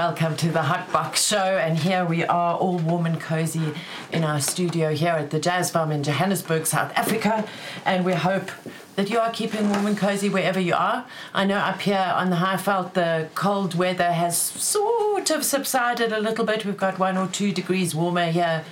[0.00, 3.74] Welcome to the Hot Box Show, and here we are, all warm and cozy
[4.10, 7.46] in our studio here at the Jazz Farm in Johannesburg, South Africa.
[7.84, 8.50] And we hope
[8.96, 11.04] that you are keeping warm and cozy wherever you are.
[11.34, 16.18] I know up here on the Highveld, the cold weather has sort of subsided a
[16.18, 16.64] little bit.
[16.64, 18.64] We've got one or two degrees warmer here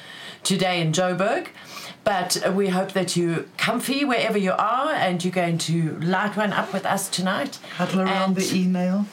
[0.45, 1.49] today in Joburg.
[2.05, 6.55] But we hope that you're comfy wherever you are and you're going to light one
[6.55, 7.59] up with us tonight.
[7.77, 9.05] Huddle around And- the e-nail.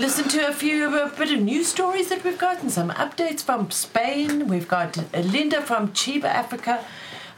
[0.00, 3.42] Listen to a few a bit of news stories that we've got and some updates
[3.42, 4.48] from Spain.
[4.48, 6.82] We've got Linda from Chiba, Africa.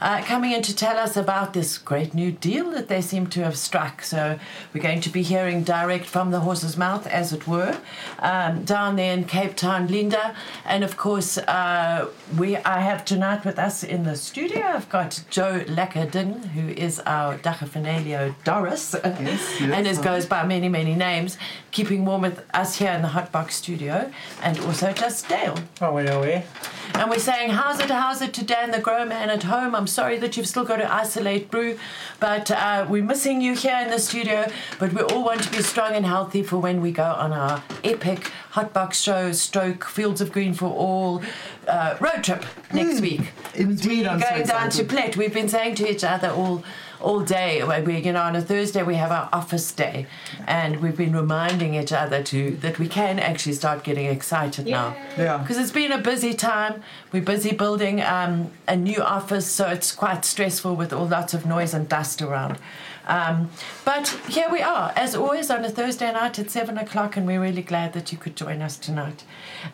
[0.03, 3.41] Uh, coming in to tell us about this great new deal that they seem to
[3.41, 4.03] have struck.
[4.03, 4.37] So
[4.73, 7.79] we're going to be hearing direct from the horse's mouth, as it were,
[8.19, 10.35] um, down there in Cape Town, Linda.
[10.65, 14.61] And of course, uh, we I have tonight with us in the studio.
[14.61, 19.61] I've got Joe Lackerding, who is our Dachafanelio Doris, yes.
[19.61, 21.37] and is goes by many many names,
[21.71, 25.57] keeping warm with us here in the Hot Box studio, and also just Dale.
[25.79, 26.43] Oh, wait, oh, wait.
[26.95, 29.73] And we're saying, how's it, how's it to Dan the Grow Man at home?
[29.73, 31.77] I'm sorry that you've still got to isolate brew,
[32.19, 34.49] but uh, we're missing you here in the studio.
[34.79, 37.63] But we all want to be strong and healthy for when we go on our
[37.83, 41.21] epic Hot Box show, stroke, Fields of Green for All
[41.67, 43.21] uh, road trip next week.
[43.55, 44.83] Indeed, We're I'm so going down to.
[44.83, 45.15] Plett.
[45.15, 46.63] We've been saying to each other all
[47.03, 47.63] all day.
[47.81, 50.07] We, you know, on a Thursday we have our office day,
[50.47, 54.95] and we've been reminding each other to that we can actually start getting excited now.
[55.17, 55.37] Yeah.
[55.37, 56.81] Because it's been a busy time.
[57.11, 61.45] We're busy building um, a new office, so it's quite stressful with all lots of
[61.45, 62.57] noise and dust around.
[63.05, 63.49] Um,
[63.83, 67.41] but here we are, as always, on a Thursday night at seven o'clock, and we're
[67.41, 69.25] really glad that you could join us tonight.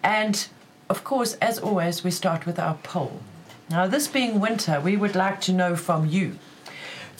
[0.04, 0.48] And
[0.90, 3.22] of course, as always, we start with our poll.
[3.70, 6.40] Now, this being winter, we would like to know from you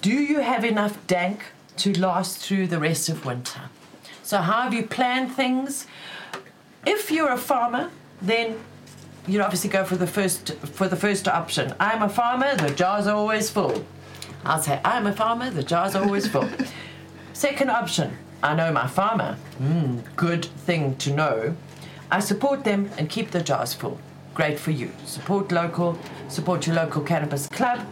[0.02, 1.44] do you have enough dank
[1.78, 3.62] to last through the rest of winter?
[4.24, 5.88] So, how have you planned things?
[6.86, 7.90] If you're a farmer,
[8.22, 8.60] then
[9.28, 11.74] you'd obviously go for the first for the first option.
[11.80, 13.86] I'm a farmer, the jars are always full.
[14.46, 16.50] I'll say I'm a farmer, the jars are always full.
[17.34, 19.38] Second option, I know my farmer.
[19.62, 21.56] Mm, good thing to know.
[22.12, 24.00] I support them and keep the jars full.
[24.34, 24.92] Great for you.
[25.06, 25.98] Support local,
[26.30, 27.86] support your local cannabis club,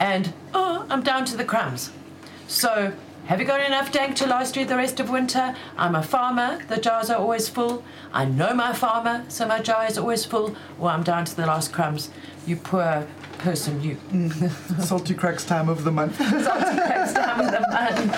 [0.00, 1.90] and oh, I'm down to the crumbs.
[2.46, 2.92] So,
[3.26, 5.56] have you got enough dank to last you the rest of winter?
[5.78, 7.82] I'm a farmer, the jars are always full.
[8.12, 10.54] I know my farmer, so my jar is always full.
[10.78, 12.10] Or I'm down to the last crumbs.
[12.46, 13.06] You poor
[13.44, 13.96] person, you.
[14.80, 16.18] Salty cracks time of the month.
[16.20, 18.14] Next time of the month.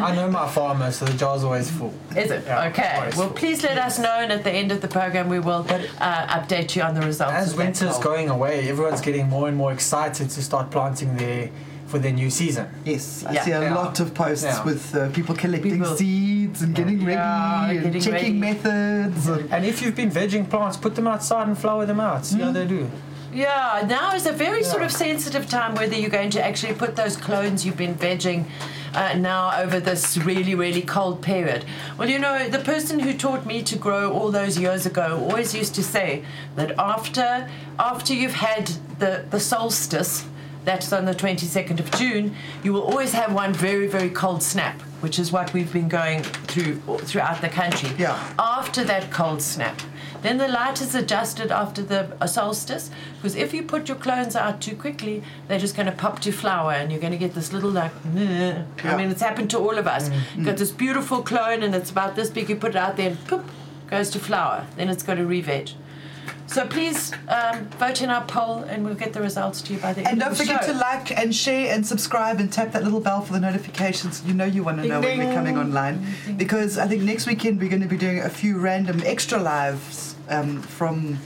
[0.00, 1.94] I know my farmer, so the jar's always full.
[2.16, 2.44] Is it?
[2.44, 3.10] Yeah, okay.
[3.16, 3.30] Well, full.
[3.30, 6.74] please let us know, and at the end of the program, we will uh, update
[6.74, 7.32] you on the results.
[7.32, 8.02] As of that winter's poll.
[8.02, 11.50] going away, everyone's getting more and more excited to start planting their
[11.86, 12.66] for their new season.
[12.84, 13.44] Yes, I Yeah.
[13.44, 13.74] see a Yeah.
[13.74, 14.62] lot of posts Yeah.
[14.62, 18.54] with uh, people collecting People- seeds and getting ready Yeah, and getting checking ready.
[18.62, 19.26] methods.
[19.26, 22.26] And, And if you've been vegging plants, put them outside and flower them out.
[22.26, 22.90] See how they do.
[23.32, 26.96] Yeah, now is a very sort of sensitive time whether you're going to actually put
[26.96, 28.46] those clones you've been vegging
[28.94, 31.64] uh, now over this really, really cold period.
[31.98, 35.54] Well, you know, the person who taught me to grow all those years ago always
[35.54, 36.24] used to say
[36.56, 40.24] that after after you've had the, the solstice,
[40.64, 44.80] that's on the 22nd of June, you will always have one very, very cold snap,
[45.00, 47.90] which is what we've been going through throughout the country.
[47.98, 48.18] Yeah.
[48.38, 49.80] After that cold snap,
[50.22, 54.60] then the light is adjusted after the solstice because if you put your clones out
[54.60, 57.52] too quickly, they're just going to pop to flower and you're going to get this
[57.52, 57.92] little like.
[58.04, 60.10] "Meh." I mean, it's happened to all of us.
[60.36, 62.48] You've got this beautiful clone and it's about this big.
[62.48, 63.44] You put it out there and poop
[63.90, 64.66] goes to flower.
[64.76, 65.70] Then it's got to re-veg.
[66.46, 69.92] So please um, vote in our poll and we'll get the results to you by
[69.92, 70.72] the and end And don't of the forget show.
[70.72, 74.22] to like and share and subscribe and tap that little bell for the notifications.
[74.24, 76.06] You know you want to Ding, know when we're coming online.
[76.38, 80.07] Because I think next weekend we're going to be doing a few random extra lives
[80.28, 81.18] um, from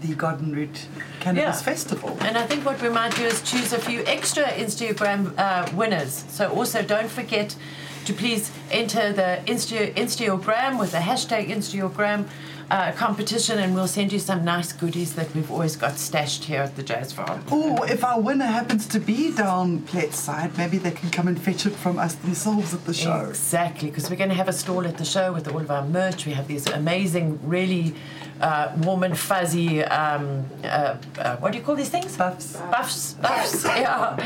[0.00, 0.86] the Garden Route
[1.20, 1.62] Cannabis Yeah.
[1.72, 2.16] Festival.
[2.20, 6.24] And I think what we might do is choose a few extra Instagram uh, winners.
[6.28, 7.56] So also don't forget
[8.04, 12.26] to please enter the Insta- Instagram with the hashtag Instagram
[12.70, 16.60] uh, competition, and we'll send you some nice goodies that we've always got stashed here
[16.60, 17.42] at the Jazz Farm.
[17.50, 21.40] Or if our winner happens to be down Plett's side, maybe they can come and
[21.40, 23.26] fetch it from us themselves at the show.
[23.30, 25.84] Exactly, because we're going to have a stall at the show with all of our
[25.84, 26.26] merch.
[26.26, 27.94] We have these amazing, really
[28.40, 29.82] uh, warm and fuzzy.
[29.84, 32.16] Um, uh, uh, what do you call these things?
[32.16, 32.56] Buffs.
[32.70, 34.16] Buffs, buffs, yeah.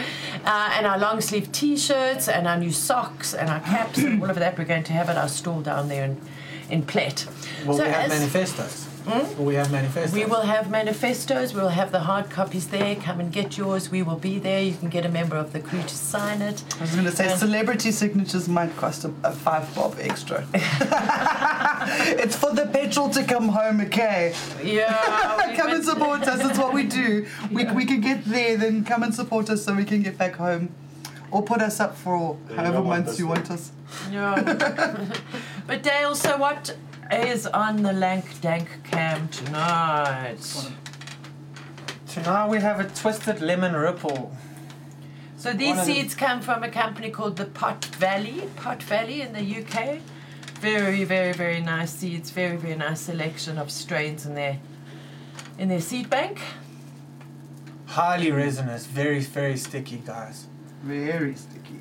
[0.44, 4.22] Uh, and our long sleeve t shirts and our new socks and our caps and
[4.22, 6.20] all of that we're going to have at our stall down there in,
[6.70, 7.26] in Plett.
[7.66, 8.22] Will So we have as-
[9.06, 9.38] manifestos?
[9.38, 10.12] Will we have manifestos?
[10.12, 11.54] We will have manifestos.
[11.54, 12.96] We'll have the hard copies there.
[12.96, 13.90] Come and get yours.
[13.90, 14.62] We will be there.
[14.62, 16.62] You can get a member of the crew to sign it.
[16.78, 20.46] I was going to say And- celebrity signatures might cost a, a five bob extra.
[20.54, 24.34] it's for the petrol to come home, okay?
[24.62, 25.54] Yeah.
[25.56, 26.42] come and support us.
[26.42, 27.26] That's what we do.
[27.50, 30.36] We, we can get there, then come and support us so we can get back
[30.36, 30.74] home.
[31.30, 33.72] Or put us up for Yeah, however don't want months you want us.
[34.10, 35.06] Yeah.
[35.66, 36.76] but Dale, so what
[37.10, 40.38] is on the Lank Dank cam tonight?
[42.08, 44.34] Tonight we have a twisted lemon ripple.
[45.36, 48.82] So these One of the- seeds come from a company called the Pot Valley, Pot
[48.82, 50.00] Valley in the UK.
[50.60, 52.30] Very, very, very nice seeds.
[52.30, 54.58] Very, very nice selection of strains in their
[55.58, 56.40] in their seed bank.
[57.86, 60.46] Highly resinous, very, very sticky, guys.
[60.82, 61.80] Very sticky.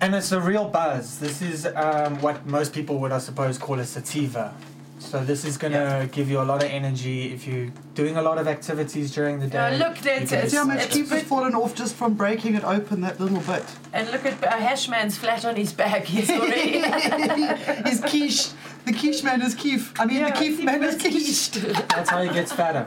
[0.00, 0.06] Ugh.
[0.06, 1.18] And it's a real buzz.
[1.18, 4.54] This is um, what most people would, I suppose, call a sativa.
[4.98, 8.36] So this is gonna give you a lot of energy if you're doing a lot
[8.36, 9.78] of activities during the Now day.
[9.78, 11.94] look, that's you can it's, See how much it's keep has bit- fallen off just
[11.94, 13.64] from breaking it open that little bit.
[13.94, 16.04] and look at uh, Hashman's flat on his back.
[16.04, 16.78] He's already
[17.88, 18.50] His quiche.
[18.84, 19.98] The quiche man is Keef.
[19.98, 21.48] I mean, Yeah, the Keef man is was quiche.
[21.88, 22.86] That's how he gets fatter.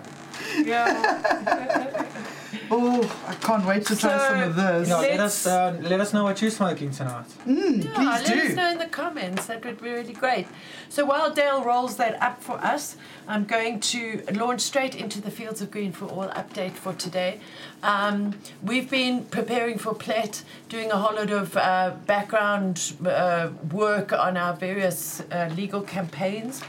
[0.64, 2.06] yeah.
[2.76, 4.88] Oh, I can't wait to try So- some of this.
[4.88, 7.26] You know, let Let's- us uh, let us know what you're smoking tonight.
[7.48, 8.40] Mm, Yeah, please let do.
[8.50, 9.46] us know in the comments.
[9.46, 10.48] That would be really great.
[10.90, 12.96] So while Dale rolls that up for us,
[13.28, 17.40] I'm going to launch straight into the Fields of Green for All update for today.
[17.84, 18.18] Um,
[18.64, 24.36] we've been preparing for PLETT, doing a whole lot of uh, background uh, work on
[24.36, 26.62] our various uh, legal campaigns.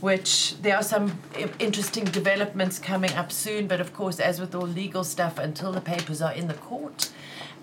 [0.00, 1.18] Which there are some
[1.58, 5.80] interesting developments coming up soon, but of course, as with all legal stuff, until the
[5.80, 7.10] papers are in the court,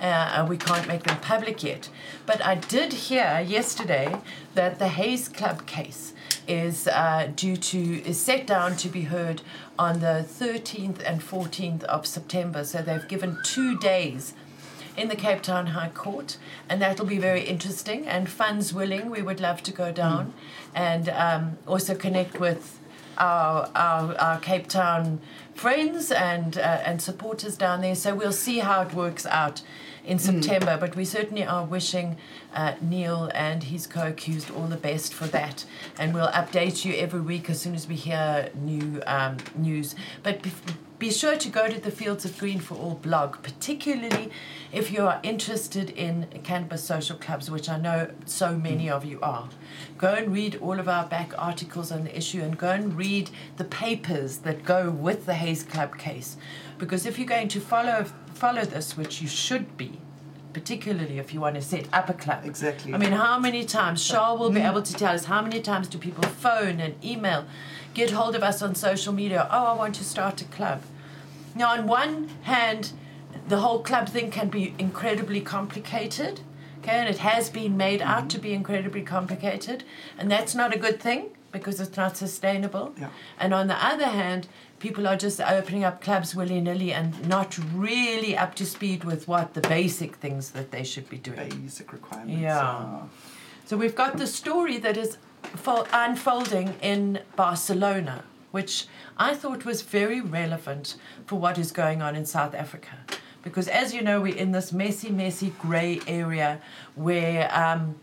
[0.02, 1.90] uh, we can't make them public yet.
[2.26, 4.20] But I did hear yesterday
[4.54, 6.14] that the Haze Club case
[6.48, 9.42] is uh, due to is set down to be heard
[9.80, 12.64] on the 13th and 14th of September.
[12.64, 14.34] So they've given two days
[14.97, 16.38] in the Cape Town High Court,
[16.69, 18.07] and that'll be very interesting.
[18.07, 20.33] And funds willing, we would love to go down
[20.74, 22.80] and um, also connect with
[23.18, 25.19] our, our, our Cape Town
[25.53, 27.95] friends and uh, and supporters down there.
[27.95, 29.62] So we'll see how it works out
[30.03, 30.77] in September.
[30.77, 32.18] But we certainly are wishing
[32.53, 35.65] uh, Neil and his co-accused all the best for that,
[35.97, 39.95] and we'll update you every week as soon as we hear new um, news.
[40.24, 40.42] But.
[40.42, 44.31] Bef- be sure to go to the Fields of Green for All blog, particularly
[44.71, 49.19] if you are interested in cannabis social clubs, which I know so many of you
[49.21, 49.50] are.
[49.97, 53.30] Go and read all of our back articles on the issue and go and read
[53.57, 56.38] the papers that go with the Haze Club case.
[56.78, 59.99] Because if you're going to follow follow this, which you should be,
[60.56, 62.45] particularly if you want to set up a club.
[62.45, 62.94] Exactly.
[62.94, 64.69] I mean, how many times, Shah will be mm.
[64.69, 67.45] able to tell us, how many times do people phone and email,
[67.95, 70.83] get hold of us on social media, oh, I want to start a club.
[71.56, 72.92] Now, on one hand,
[73.47, 76.42] the whole club thing can be incredibly complicated,
[76.80, 78.28] okay, and it has been made out mm-hmm.
[78.28, 79.83] to be incredibly complicated,
[80.19, 82.94] and that's not a good thing because it's not sustainable.
[82.99, 83.09] Yeah.
[83.40, 84.49] And on the other hand,
[84.80, 89.25] people are just opening up clubs willy nilly and not really up to speed with
[89.25, 91.49] what the basic things that they should be doing.
[91.61, 92.42] Basic requirements.
[92.42, 92.59] Yeah.
[92.59, 93.09] are-
[93.66, 95.18] So we've got the story that is
[95.94, 98.87] unfolding in Barcelona, which
[99.18, 102.97] I thought was very relevant for what is going on in South Africa.
[103.42, 106.59] Because as you know, we're in this messy, messy grey area
[106.95, 107.95] where um,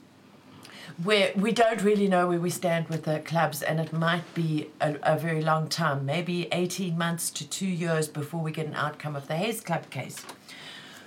[1.02, 4.68] where we don't really know where we stand with the clubs, and it might be
[4.80, 8.75] a, a very long time, maybe 18 months to two years before we get an
[8.75, 10.25] outcome of the Haze Club case.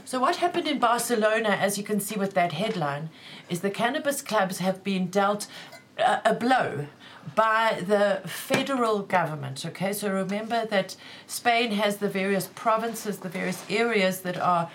[0.03, 3.09] So, what happened in Barcelona, as you can see with that headline,
[3.49, 5.47] is the cannabis clubs have been dealt
[5.97, 6.87] a, blow
[7.35, 9.65] by the federal government.
[9.65, 10.95] Okay, so remember that
[11.27, 14.69] Spain has the various provinces, the various areas that are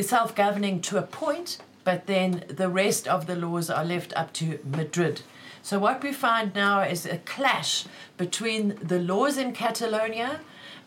[0.00, 4.32] self governing to a point, but then the rest of the laws are left up
[4.34, 5.22] to Madrid.
[5.62, 7.84] So, what we find now is a clash
[8.16, 10.40] between the laws in Catalonia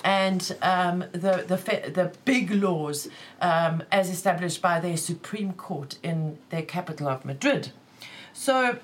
[0.03, 3.08] and um, the, the, the big laws
[3.41, 7.72] um, as established by their Supreme Court in their capital of Madrid.
[8.34, 8.77] So,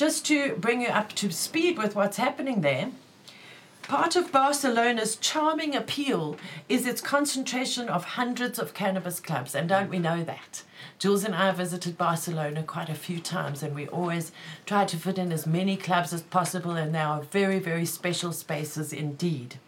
[0.00, 2.90] just to bring you up to speed with what's happening there,
[3.82, 6.38] Part of Barcelona's charming appeal
[6.70, 10.62] is its concentration of hundreds of cannabis clubs, and don't we know that?
[10.98, 14.32] Jules and I visited Barcelona quite a few times, and we always
[14.64, 18.32] try to fit in as many clubs as possible, and they are very, very special
[18.32, 19.58] spaces indeed.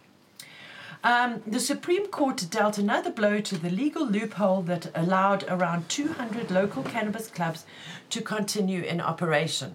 [1.05, 6.51] Um, the Supreme Court dealt another blow to the legal loophole that allowed around 200
[6.51, 7.67] local cannabis clubs
[8.09, 9.75] to continue in operation.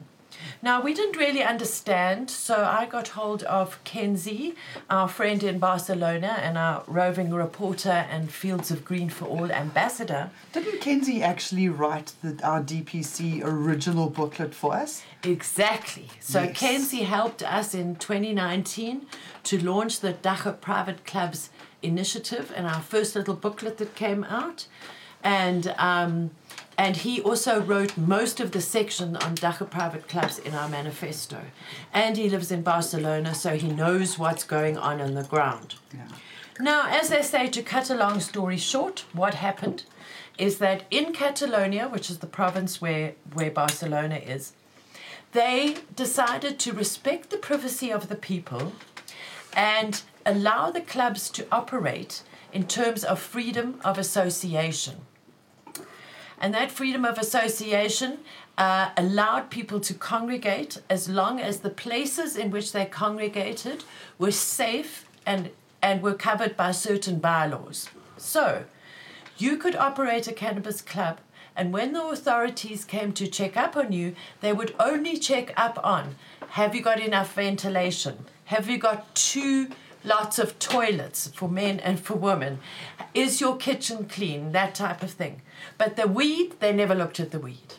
[0.62, 4.56] Now, we didn't really understand, so I got hold of Kenzie,
[4.90, 10.30] our friend in Barcelona, and our roving reporter and Fields of Green for All ambassador.
[10.54, 15.04] Didn't Kenzie actually write the, our DPC original booklet for us?
[15.24, 16.08] Exactly.
[16.20, 16.58] So, Yes.
[16.60, 19.06] Kenzie helped us in 2019
[19.44, 21.50] to launch the Dagga Private Clubs
[21.82, 24.68] initiative and our first little booklet that came out.
[25.28, 26.32] And um,
[26.78, 31.42] and he also wrote most of the section on Dagga private clubs in our manifesto.
[31.92, 35.76] And he lives in Barcelona, so he knows what's going on on the ground.
[35.94, 36.08] Yeah.
[36.60, 39.84] Now, as they say, to cut a long story short, what happened
[40.38, 44.54] is that in Catalonia, which is the province where, where Barcelona is,
[45.32, 48.74] they decided to respect the privacy of the people
[49.54, 52.22] and allow the clubs to operate
[52.54, 55.07] in terms of freedom of association.
[56.40, 58.20] And that freedom of association
[58.58, 63.84] uh, allowed people to congregate as long as the places in which they congregated
[64.18, 65.50] were safe and,
[65.82, 67.90] and were covered by certain bylaws.
[68.18, 68.66] So,
[69.38, 71.20] you could operate a cannabis club,
[71.56, 75.80] and when the authorities came to check up on you, they would only check up
[75.84, 76.16] on
[76.50, 78.26] have you got enough ventilation?
[78.46, 79.70] Have you got two
[80.08, 82.60] lots of toilets for men and for women?
[83.14, 84.52] Is your kitchen clean?
[84.52, 85.42] That type of thing.
[85.78, 87.74] But the weed, they never looked at the weed.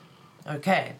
[0.46, 0.94] Okay.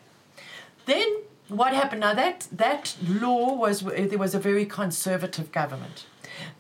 [0.87, 1.09] Then
[1.49, 2.01] what happened?
[2.01, 6.07] Now that that law was there was a very conservative government.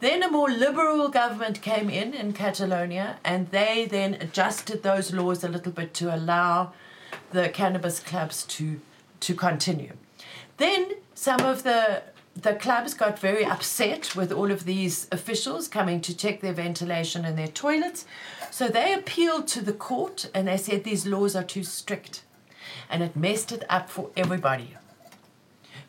[0.00, 5.44] Then a more liberal government came in in Catalonia, and they then adjusted those laws
[5.44, 6.72] a little bit to allow
[7.30, 8.80] the cannabis clubs to
[9.20, 9.92] to continue.
[10.56, 12.02] Then some of the
[12.42, 17.25] the clubs got very upset with all of these officials coming to check their ventilation
[17.25, 18.04] and their toilets.
[18.50, 22.23] So they appealed to the court and they said these laws are too strict.
[22.88, 24.76] And it messed it up for everybody.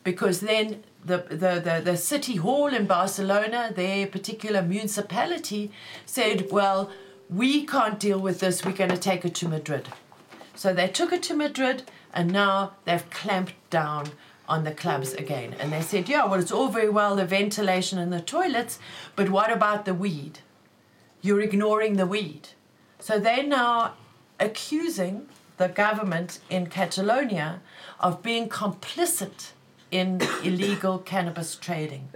[0.02, 5.70] Because then the, the, the, the city hall in Barcelona, their particular municipality,
[6.04, 6.90] said, well,
[7.28, 9.88] we can't deal with this, we're going to take it to Madrid.
[10.56, 14.10] So they took it to Madrid and now they've clamped down
[14.50, 15.54] on the clubs again.
[15.60, 18.78] And they said, yeah, well, it's all very well the ventilation and the toilets,
[19.14, 20.40] but what about the weed?
[21.22, 22.48] You're ignoring the weed.
[22.98, 23.94] So they're now
[24.40, 27.60] accusing the government in Catalonia
[28.00, 29.52] of being complicit
[29.90, 32.08] in illegal cannabis trading.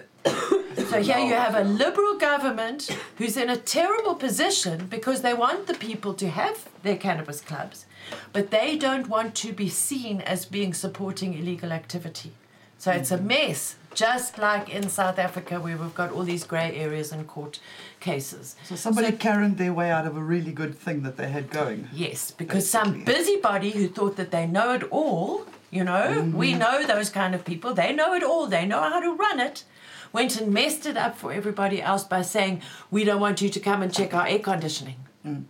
[0.90, 5.66] So here you have a liberal government who's in a terrible position because they want
[5.66, 7.86] the people to have their cannabis clubs,
[8.32, 12.32] but they don't want to be seen as being supporting illegal activity.
[12.78, 16.76] So it's a mess, just like in South Africa where we've got all these grey
[16.76, 17.58] areas and court
[18.00, 18.56] cases.
[18.64, 21.88] So somebody carried their way out of a really good thing that they had going.
[21.94, 26.58] Yes, because some busybody who thought that they know it all, you know, we mm-hmm.
[26.58, 29.64] know those kind of people, they know it all, they know how to run it,
[30.12, 33.60] went and messed it up for everybody else by saying, we don't want you to
[33.60, 34.96] come and check our air conditioning.
[35.24, 35.44] Mm.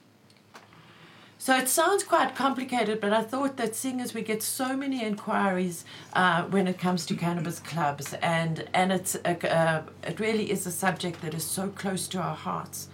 [1.44, 5.04] So it sounds quite complicated, but I thought that seeing as we get so many
[5.04, 5.84] inquiries
[6.14, 10.66] uh, when it comes to cannabis clubs, and and it's a, uh, it really is
[10.66, 12.88] a subject that is so close to our hearts,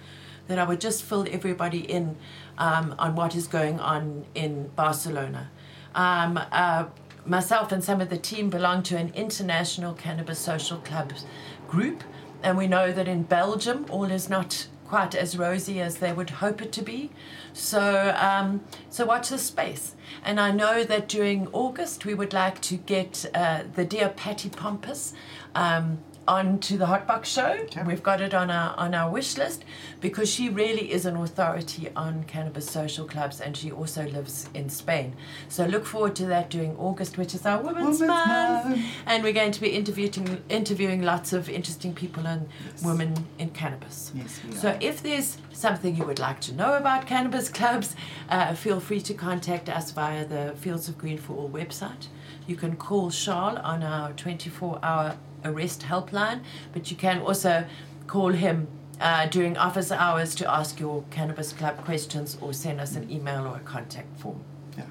[0.49, 2.17] that I would just fill everybody in
[2.59, 5.49] um, on what is going on in Barcelona.
[5.95, 6.87] Um, uh,
[7.25, 11.25] myself and some of the team belong to an international cannabis social clubs
[11.69, 12.03] group,
[12.43, 16.31] and we know that in Belgium all is not quite as rosy as they would
[16.31, 17.11] hope it to be.
[17.53, 19.95] So, um, so watch this space.
[20.25, 24.49] And I know that during August we would like to get uh, the dear Patty
[24.49, 25.15] Pompous
[25.55, 25.99] um,
[26.31, 27.51] onto the Hotbox show.
[27.65, 27.83] Okay.
[27.83, 29.65] We've got it on our on our wish list
[30.01, 34.69] because she really is an authority on cannabis social clubs, and she also lives in
[34.71, 35.15] Spain.
[35.49, 38.65] So look forward to that during August, which is our Women's, Women's Month.
[38.69, 38.85] Month.
[39.07, 42.85] and we're going to be interviewing interviewing lots of interesting people and Yes.
[42.85, 44.13] women in cannabis.
[44.15, 44.79] Yes, we So are.
[44.81, 47.97] if there's something you would like to know about cannabis clubs,
[48.31, 52.07] uh, feel free to contact us via the Fields of Green for All website.
[52.47, 56.41] You can call Charles on our 24-hour arrest helpline,
[56.73, 57.65] but you can also
[58.07, 58.67] call him
[59.01, 63.47] uh, during office hours to ask your cannabis club questions or send us an email
[63.47, 64.41] or a contact form.
[64.77, 64.85] Yeah,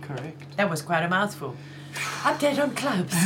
[0.00, 0.56] correct.
[0.56, 1.54] That was quite a mouthful.
[2.22, 3.14] Update on clubs.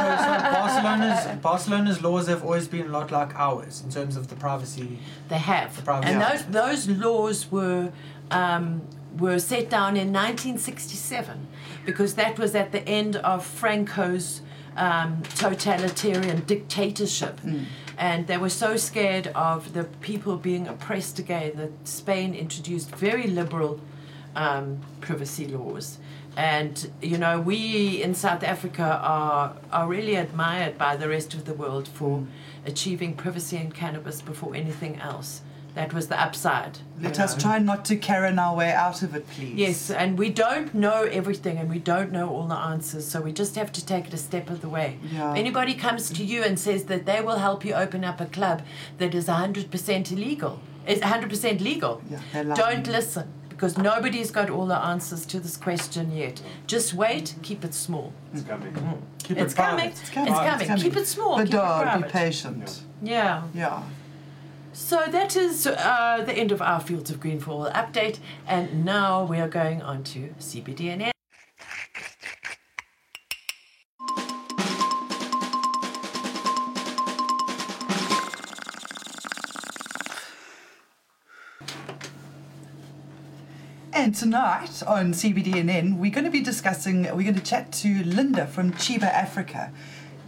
[0.00, 4.28] So, so Barcelona's Barcelona's laws have always been a lot like ours in terms of
[4.28, 4.98] the privacy.
[5.28, 6.30] They have, The private- and Yeah.
[6.30, 7.92] those those laws were
[8.30, 8.82] um,
[9.18, 11.46] were set down in 1967
[11.84, 14.40] because that was at the end of Franco's
[14.76, 17.40] um, totalitarian dictatorship,
[17.98, 23.26] and they were so scared of the people being oppressed again that Spain introduced very
[23.26, 23.80] liberal
[24.34, 25.98] um, privacy laws.
[26.36, 31.44] And you know, we in South Africa are are really admired by the rest of
[31.44, 32.26] the world for
[32.64, 35.42] achieving privacy in cannabis before anything else.
[35.74, 36.78] That was the upside.
[37.00, 37.42] Let us know.
[37.42, 39.54] try not to Karen our way out of it, please.
[39.54, 43.32] Yes, and we don't know everything and we don't know all the answers, so we
[43.32, 44.98] just have to take it a step of the way.
[45.12, 45.32] Yeah.
[45.32, 48.26] If anybody comes to you and says that they will help you open up a
[48.26, 48.62] club
[48.98, 54.78] that is 100% illegal, is 100% legal, Yeah, don't listen because nobody's got all the
[54.78, 56.40] answers to this question yet.
[56.66, 58.10] Just wait, keep it small.
[58.32, 58.72] It's coming.
[58.72, 58.92] Mm-hmm.
[59.22, 59.90] Keep it's, it coming.
[59.90, 60.32] it's coming.
[60.32, 60.70] coming.
[60.70, 61.36] It's Keep it small.
[61.36, 62.10] But keep it dog, be private.
[62.10, 62.80] patient.
[63.02, 63.42] Yeah.
[63.52, 63.82] Yeah.
[64.72, 68.84] So that is uh, the end of our Fields of Green for All update, and
[68.84, 71.10] now we are going on to CBDNN.
[83.92, 88.46] And tonight on CBDNN, we're going to be discussing, we're going to chat to Linda
[88.46, 89.72] from Chiba Africa.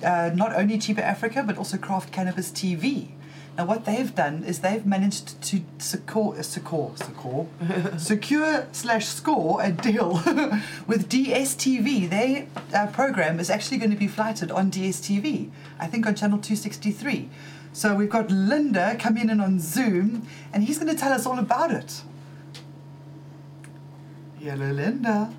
[0.04, 3.12] Uh, not only Chiba Africa, but also Craft Cannabis TV.
[3.56, 7.46] Now, what they've done is they've managed to secure, secure, secure,
[7.98, 10.14] secure slash score a deal
[10.86, 12.08] with DSTV.
[12.08, 16.38] Their uh, program is actually going to be flighted on DSTV, I think on channel
[16.38, 17.28] 263.
[17.74, 21.38] So we've got Linda coming in on Zoom, and he's going to tell us all
[21.38, 22.02] about it.
[24.38, 25.32] Hello, Linda.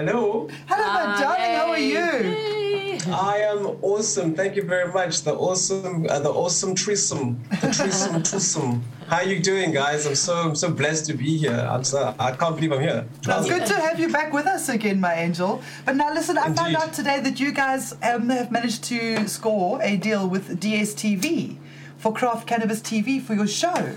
[0.00, 1.56] Hello, Hello, my darling.
[1.56, 2.30] How are you?
[2.30, 2.98] Yay.
[3.12, 4.34] I am awesome.
[4.34, 5.20] Thank you very much.
[5.24, 8.82] The awesome, uh, the awesome threesome, the threesome twosome.
[9.08, 10.06] How are you doing, guys?
[10.06, 11.68] I'm so, I'm so blessed to be here.
[11.70, 13.04] I'm so, I can't believe I'm here.
[13.28, 15.60] It's good to have you back with us again, my angel.
[15.84, 19.82] But now, listen, I found out today that you guys um, have managed to score
[19.82, 21.58] a deal with DSTV
[21.98, 23.96] for Craft Cannabis TV for your show.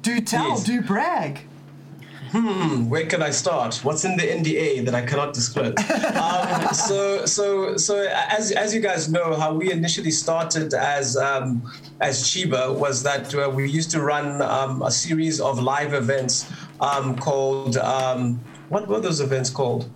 [0.00, 0.64] Do tell, Yes.
[0.64, 1.40] do brag.
[2.36, 3.76] Hmm, where can I start?
[3.84, 5.74] What's in the NDA that I cannot disclose?
[6.16, 11.62] um, so, so, so as, as you guys know, how we initially started as um,
[12.00, 16.50] as Chiba was that uh, we used to run um, a series of live events
[16.80, 19.88] um, called um, what were those events called?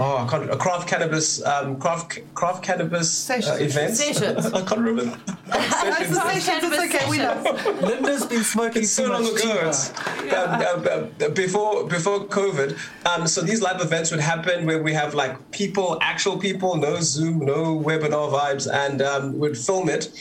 [0.00, 3.60] Oh, I can't, uh, craft cannabis, um, craft craft cannabis uh, Sessions.
[3.60, 3.98] events.
[3.98, 4.46] Sessions.
[4.54, 5.18] I can't remember.
[5.48, 6.44] That's the Sessions.
[6.44, 7.80] sessions, it's okay, we know.
[7.82, 9.54] Linda's been smoking It's so too long much ago.
[9.54, 9.68] Chiba.
[9.68, 10.86] It's, um,
[11.20, 15.14] uh, uh, before before COVID, um, so these live events would happen where we have
[15.14, 20.12] like people, actual people, no Zoom, no webinar vibes, and um, we'd film it,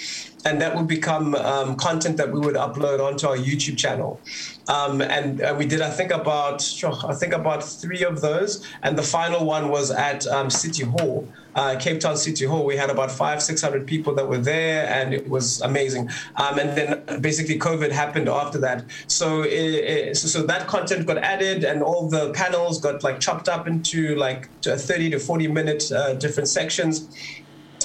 [0.44, 4.20] and that would become um, content that we would upload onto our YouTube channel.
[4.68, 8.98] Um, and uh, we did, I think, about I think about three of those, and
[8.98, 12.66] the final one was at um, City Hall, uh, Cape Town City Hall.
[12.66, 16.10] We had about five, six hundred people that were there, and it was amazing.
[16.36, 21.06] Um, and then basically COVID happened after that, so, it, it, so so that content
[21.06, 25.48] got added, and all the panels got like chopped up into like 30 to 40
[25.48, 27.08] minute uh, different sections.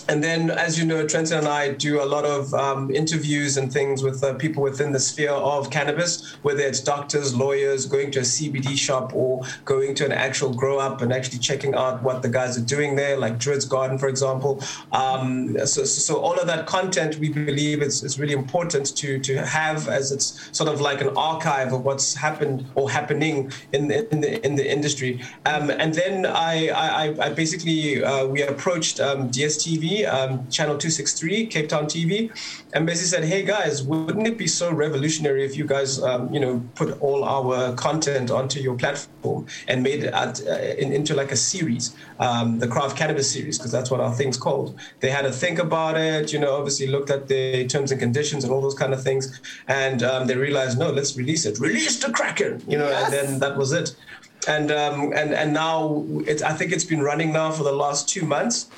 [0.08, 3.72] And then, as you know, Trenton and I do a lot of um, interviews and
[3.72, 8.20] things with uh, people within the sphere of cannabis, whether it's doctors, lawyers, going to
[8.20, 12.22] a CBD shop, or going to an actual grow up and actually checking out what
[12.22, 14.62] the guys are doing there, like Druid's Garden, for example.
[14.90, 19.46] Um, so, so all of that content, we believe it's, it's really important to, to
[19.46, 24.12] have as it's sort of like an archive of what's happened or happening in the,
[24.12, 25.22] in the, in the industry.
[25.46, 29.30] Um, and then I, I, I basically, uh, we approached um,
[29.92, 32.30] Um, channel 263, Cape Town TV,
[32.72, 36.40] and basically said, hey guys, wouldn't it be so revolutionary if you guys, um, you
[36.40, 40.52] know, put all our content onto your platform and made it at, uh,
[40.82, 44.36] in, into like a series, um, the Craft Cannabis series, because that's what our thing's
[44.36, 44.78] called.
[45.00, 48.44] They had to think about it, you know, obviously looked at the terms and conditions
[48.44, 51.58] and all those kind of things, and um, they realized, no, let's release it.
[51.58, 53.94] Release the Kraken, you know, and then that was it.
[54.48, 58.08] And um, and and now it's I think it's been running now for the last
[58.08, 58.68] two months.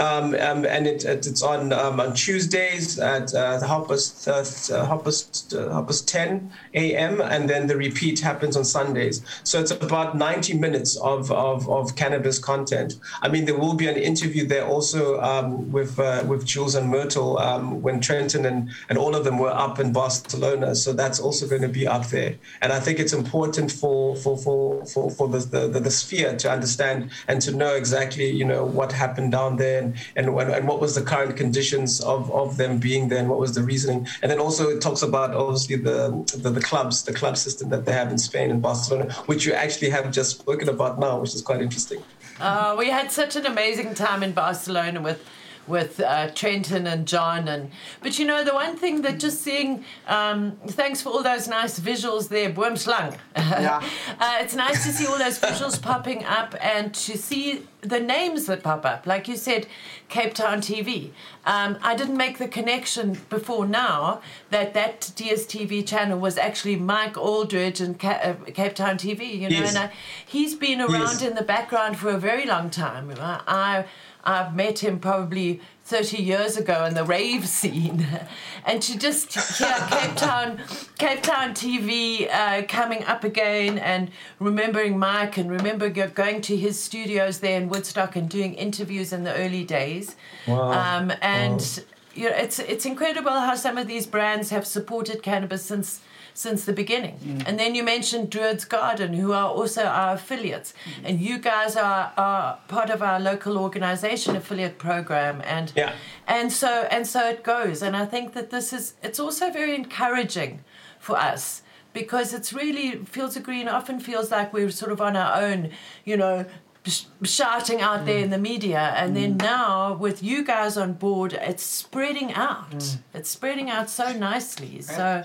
[0.00, 4.98] Um, um, and it, it, it's on um, on Tuesdays at uh, past uh, uh,
[4.98, 7.20] past uh, half past 10 a.m.
[7.20, 9.20] and then the repeat happens on Sundays.
[9.44, 12.94] So it's about 90 minutes of, of, of cannabis content.
[13.20, 16.88] I mean, there will be an interview there also um, with uh, with Jules and
[16.88, 20.74] Myrtle um, when Trenton and, and all of them were up in Barcelona.
[20.76, 22.36] So that's also going to be up there.
[22.62, 26.50] And I think it's important for for for for, for the, the, the sphere to
[26.50, 30.80] understand and to know exactly you know what happened down there and and, and what
[30.80, 34.06] was the current conditions of, of them being there and what was the reasoning.
[34.22, 37.84] And then also it talks about obviously the, the the clubs, the club system that
[37.84, 41.34] they have in Spain and Barcelona, which you actually have just spoken about now, which
[41.34, 42.02] is quite interesting.
[42.40, 45.22] Uh, we had such an amazing time in Barcelona with
[45.66, 47.70] with uh, Trenton and John and
[48.02, 51.78] but you know the one thing that just seeing um, thanks for all those nice
[51.78, 53.82] visuals there Boomslang Yeah.
[54.18, 58.46] uh, it's nice to see all those visuals popping up and to see the names
[58.46, 59.66] that pop up like you said
[60.08, 61.10] Cape Town TV
[61.46, 64.20] um, I didn't make the connection before now
[64.50, 69.48] that that DSTV channel was actually Mike Aldridge and Ca- uh, Cape Town TV you
[69.48, 69.68] know Yes.
[69.76, 69.92] and I,
[70.26, 71.22] he's been around Yes.
[71.22, 73.84] in the background for a very long time I, I
[74.24, 78.06] I've met him probably 30 years ago in the rave scene.
[78.62, 80.60] And to just hear Cape Town,
[80.98, 86.56] Cape Town TV uh, coming up again and remembering Mike and remember go- going to
[86.58, 90.14] his studios there in Woodstock and doing interviews in the early days.
[90.46, 90.72] Wow.
[90.72, 91.82] Um, and
[92.14, 96.02] you know, it's, it's incredible how some of these brands have supported cannabis since
[96.34, 97.18] since the beginning.
[97.24, 97.44] Mm.
[97.46, 100.72] And then you mentioned Druids Garden, who are also our affiliates.
[100.72, 101.08] Mm.
[101.08, 105.42] And you guys are, are part of our local organization affiliate program.
[105.44, 105.92] And Yeah.
[106.26, 107.82] and so and so it goes.
[107.82, 110.64] And I think that this is it's also very encouraging
[110.98, 111.62] for us
[111.92, 115.70] because it's really Fields of Green often feels like we're sort of on our own,
[116.04, 116.44] you know,
[116.86, 118.92] sh- shouting out there in the media.
[118.96, 122.98] And then now with you guys on board, it's spreading out.
[123.12, 124.80] It's spreading out so nicely.
[124.82, 125.24] So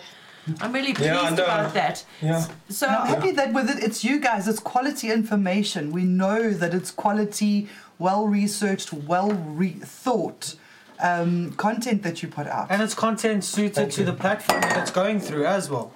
[0.62, 1.44] I'm really pleased Yeah, I know.
[1.44, 2.06] about that.
[2.22, 2.46] Yeah.
[2.70, 4.48] So And I'm happy that with it, it's you guys.
[4.48, 5.92] It's quality information.
[5.92, 7.68] We know that it's quality,
[8.00, 10.56] well researched, well re- thought
[11.00, 12.68] um, content that you put out.
[12.70, 14.06] And it's content suited Thank to you.
[14.06, 15.92] the platform that it's going through as well.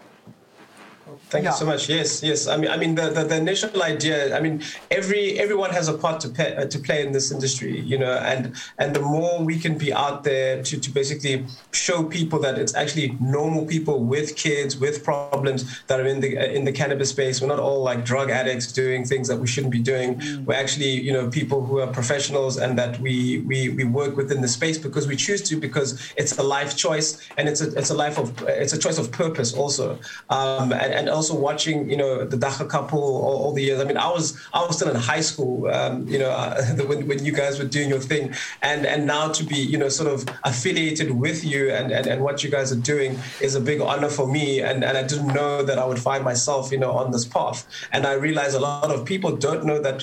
[1.30, 1.52] Thank Yeah.
[1.52, 1.88] you so much.
[1.88, 2.48] Yes, yes.
[2.48, 4.36] I mean, I mean, the, the, the initial idea.
[4.36, 7.80] I mean, every everyone has a part to play, uh, to play in this industry,
[7.82, 12.04] you know, and and the more we can be out there to, to basically show
[12.04, 16.46] people that it's actually normal people with kids with problems that are in the uh,
[16.46, 17.42] in the cannabis space.
[17.42, 20.10] We're not all like drug addicts doing things that we shouldn't be doing.
[20.46, 24.42] We're actually, you know, people who are professionals and that we we we work within
[24.42, 27.92] the space because we choose to because it's a life choice and it's a it's
[27.92, 30.00] a life of it's a choice of purpose also.
[30.32, 33.80] Um, and, and also watching, you know, the Dagga couple all, all the years.
[33.84, 37.00] I mean, I was I was still in high school, um, you know, uh, when,
[37.10, 40.10] when you guys were doing your thing, and and now to be, you know, sort
[40.16, 43.82] of affiliated with you and, and, and what you guys are doing is a big
[43.82, 44.62] honor for me.
[44.62, 47.68] And, and I didn't know that I would find myself, you know, on this path.
[47.92, 50.00] And I realize a lot of people don't know that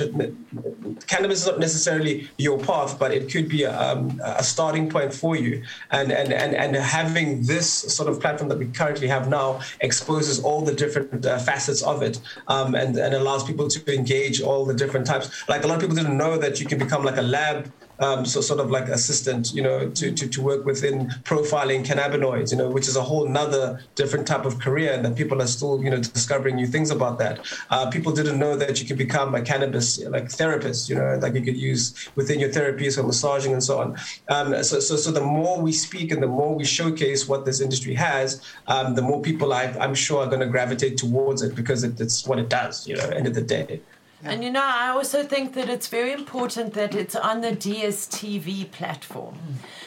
[1.07, 5.37] cannabis is not necessarily your path, but it could be um, a starting point for
[5.37, 5.63] you.
[5.91, 10.41] And, and, and, and having this sort of platform that we currently have now exposes
[10.41, 14.65] all the different uh, facets of it um, and, and allows people to engage all
[14.65, 15.49] the different types.
[15.49, 18.25] Like a lot of people didn't know that you can become like a lab um,
[18.25, 22.59] so sort of like assistant, you know, to, to, to work within profiling cannabinoids, you
[22.59, 25.83] know, which is a whole nother different type of career and that people are still,
[25.83, 27.41] you know, discovering new things about that.
[27.71, 31.35] Uh, people didn't know that you could become a cannabis like therapist, you know, like
[31.35, 33.97] you could use within your therapies for massaging and so on.
[34.29, 37.61] Um, so, so, so the more we speak and the more we showcase what this
[37.61, 41.55] industry has, um, the more people I, I'm sure are going to gravitate towards it
[41.55, 43.81] because it, it's what it does, you know, end of the day.
[44.23, 48.71] And you know, I also think that it's very important that it's on the DSTV
[48.71, 49.39] platform.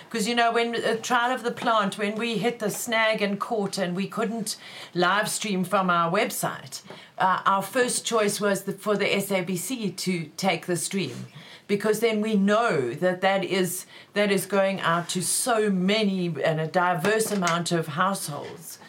[0.10, 3.38] Because, you know, when a trial of the plant, when we hit the snag in
[3.38, 4.58] court and we couldn't
[4.94, 6.82] live stream from our website,
[7.18, 11.28] uh, our first choice was the, for the SABC to take the stream.
[11.68, 16.60] Because then we know that that is, that is going out to so many and
[16.60, 18.80] a diverse amount of households.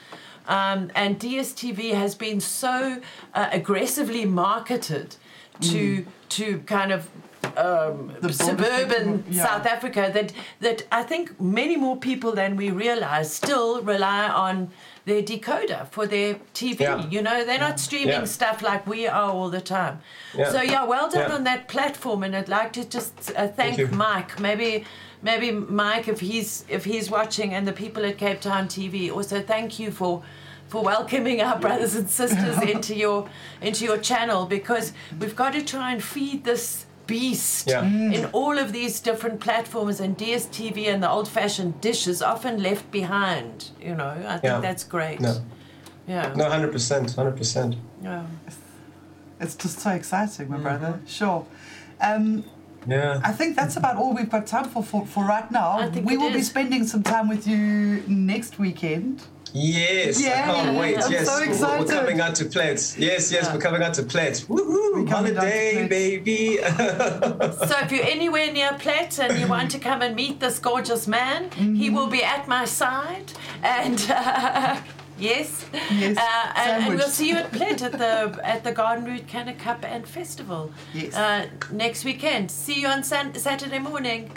[0.46, 3.00] Um, and DSTV has been so
[3.34, 5.16] uh, aggressively marketed
[5.60, 7.08] to to kind of
[7.56, 9.44] um, The suburban yeah.
[9.46, 14.70] South Africa that that I think many more people than we realize still rely on
[15.06, 16.80] their decoder for their TV.
[16.80, 17.08] Yeah.
[17.08, 18.24] You know, they're not streaming Yeah.
[18.26, 20.00] stuff like we are all the time.
[20.36, 20.50] Yeah.
[20.52, 21.36] So yeah, well done Yeah.
[21.36, 23.88] on that platform, and I'd like to just uh, thank you.
[23.88, 24.38] Mike.
[24.40, 24.84] Maybe.
[25.22, 29.42] Maybe Mike, if he's if he's watching, and the people at Cape Town TV, also
[29.42, 30.22] thank you for
[30.70, 33.28] for welcoming our brothers and sisters into your
[33.60, 37.82] into your channel because we've got to try and feed this beast Yeah.
[38.16, 42.86] in all of these different platforms and DSTV and the old-fashioned dish is often left
[42.92, 43.70] behind.
[43.82, 44.60] You know, I think Yeah.
[44.60, 45.18] that's great.
[45.20, 45.34] No,
[46.06, 46.32] Yeah.
[46.36, 47.74] no, hundred percent, hundred percent.
[48.02, 48.22] yeah.
[49.40, 51.00] It's just so exciting, my brother.
[51.06, 51.44] Sure.
[52.00, 52.44] Um,
[52.86, 53.20] Yeah.
[53.30, 55.70] I think that's about all we've got time for for, for right now.
[55.84, 59.14] I think we it will be spending some time with you next weekend.
[59.52, 61.02] Yes, Yeah, I can't wait.
[61.02, 61.86] I'm yes, so We're- excited.
[61.86, 62.96] We're coming out to Pletts.
[62.98, 63.54] Yes, yes, Yeah.
[63.54, 64.44] we're coming out to Pletts.
[64.46, 65.08] Woohoo!
[65.08, 65.88] coming out to Holiday, Plett.
[65.88, 66.58] baby.
[67.68, 71.06] So if you're anywhere near Platt and you want to come and meet this gorgeous
[71.06, 73.32] man, he will be at my side.
[73.62, 74.76] And uh,
[75.18, 79.04] yes, Yes, uh, and, and we'll see you at Platt at the at the Garden
[79.04, 81.14] Route Canna Cup and Festival Yes.
[81.14, 82.50] uh, next weekend.
[82.50, 84.30] See you on San- Saturday morning.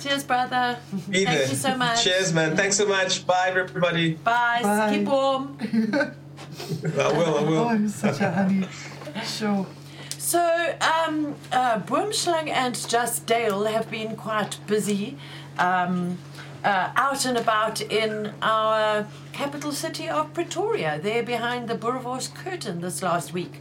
[0.00, 0.78] Cheers, brother.
[1.10, 1.48] Be Thank there.
[1.48, 2.04] you so much.
[2.04, 2.56] Cheers, man.
[2.56, 3.26] Thanks so much.
[3.26, 4.14] Bye, everybody.
[4.14, 4.60] Bye.
[4.62, 4.96] Bye.
[4.96, 5.58] Keep warm.
[5.60, 7.38] I will.
[7.38, 7.58] I will.
[7.58, 8.66] Oh, I'm such a honey.
[9.24, 9.66] Sure.
[10.16, 15.18] So, um, uh, Boomslang and Just Dale have been quite busy
[15.58, 16.16] um,
[16.64, 22.80] uh, out and about in our capital city of Pretoria, there behind the Boerewors curtain
[22.80, 23.60] this last week.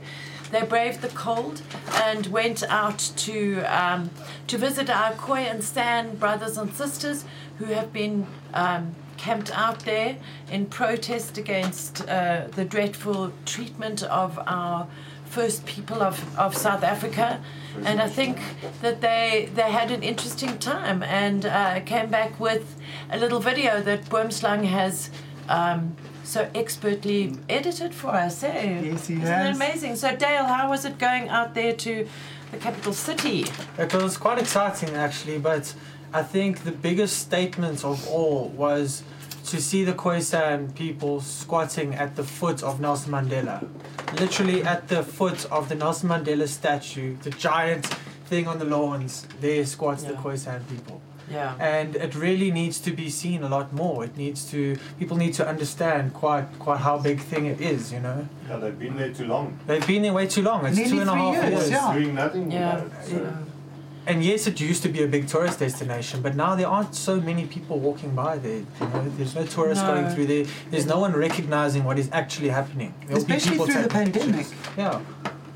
[0.52, 1.62] They braved the cold
[1.94, 4.10] and went out to um,
[4.48, 7.26] to visit our Khoi and San brothers and sisters
[7.60, 10.18] who have been um, camped out there
[10.52, 14.88] in protest against uh, the dreadful treatment of our
[15.26, 17.40] first people of, of South Africa.
[17.86, 18.40] And I think
[18.82, 22.76] that they they had an interesting time and uh, came back with
[23.12, 25.12] a little video that Boomslang has
[25.48, 25.96] um,
[26.30, 28.44] so expertly edited for us.
[28.44, 28.80] Eh?
[28.82, 29.30] Yes, he Isn't has.
[29.30, 29.96] that amazing?
[29.96, 32.08] So Dale, how was it going out there to
[32.52, 33.46] the capital city?
[33.78, 35.74] It was quite exciting actually, but
[36.14, 39.04] I think the biggest statement of all was
[39.46, 43.68] to see the Khoisan people squatting at the foot of Nelson Mandela.
[44.20, 47.86] Literally at the foot of the Nelson Mandela statue, the giant
[48.26, 50.20] thing on the lawns, there squats the Yeah.
[50.22, 51.02] Khoisan people.
[51.32, 51.56] Yeah.
[51.60, 54.04] And it really needs to be seen a lot more.
[54.06, 58.00] It needs to people need to understand quite quite how big thing it is, you
[58.00, 58.28] know.
[58.48, 59.58] Yeah, they've been there too long.
[59.68, 60.66] They've been there way too long.
[60.66, 61.70] It's Nearly two and a three half years, years.
[61.72, 61.94] yeah.
[61.94, 62.78] Doing nothing Yeah.
[62.84, 62.92] it.
[63.06, 63.34] So
[64.08, 67.20] And yes, it used to be a big tourist destination, but now there aren't so
[67.22, 68.62] many people walking by there.
[68.82, 69.94] You know, there's no tourists No.
[69.94, 70.46] going through there.
[70.72, 72.92] There's no one recognizing what is actually happening.
[73.06, 74.48] There'll Especially people through the taking pandemic.
[74.48, 74.54] pictures.
[74.78, 75.00] Yeah,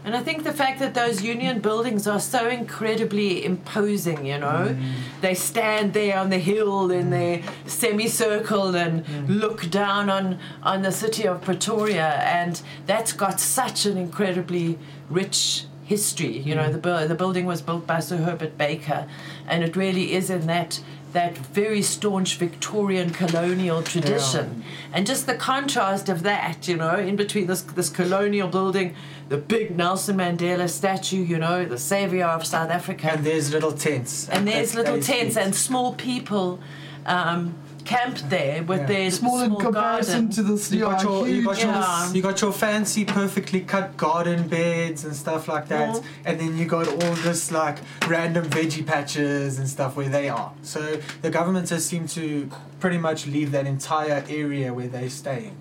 [0.05, 4.75] And I think the fact that those union buildings are so incredibly imposing, you know,
[4.75, 4.93] mm.
[5.21, 9.39] they stand there on the hill in their semicircle and mm.
[9.39, 14.77] look down on, on the city of Pretoria, and that's got such an incredibly
[15.09, 16.37] rich history.
[16.37, 16.73] You know, mm.
[16.73, 19.07] the, buil- the building was built by Sir Herbert Baker,
[19.47, 20.81] and it really is in that
[21.13, 24.63] that very staunch Victorian colonial tradition.
[24.91, 28.95] And just the contrast of that, you know, in between this this colonial building,
[29.29, 33.71] the big Nelson Mandela statue, you know, the savior of South Africa, and there's little
[33.71, 34.27] tents.
[34.29, 36.59] and there's That- little that tents and small people
[37.05, 38.85] um, camped there with Yeah.
[38.87, 40.29] their Small in small comparison garden.
[40.31, 40.71] to this.
[40.71, 41.63] You got, yeah, your, you, got huge.
[41.65, 42.13] your, Yeah.
[42.13, 46.01] you got your fancy, perfectly cut garden beds and stuff like that, Yeah.
[46.25, 50.51] and then you got all this like random veggie patches and stuff where they are.
[50.61, 55.55] So the government has seemed to pretty much leave that entire area where they're staying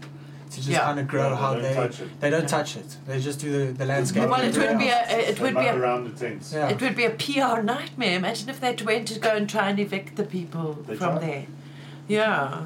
[0.51, 0.81] to just Yeah.
[0.81, 2.21] kind of grow Yeah, they how don't they touch it.
[2.21, 2.97] they don't touch it.
[3.07, 4.29] They just do the, the landscape.
[4.29, 6.53] Well, it would be a it would be a around the tents.
[6.53, 6.69] Yeah.
[6.69, 8.17] It would be a PR nightmare.
[8.19, 11.23] Imagine if they went to go and try and evict the people They from tried.
[11.23, 11.47] there.
[12.13, 12.65] Yeah.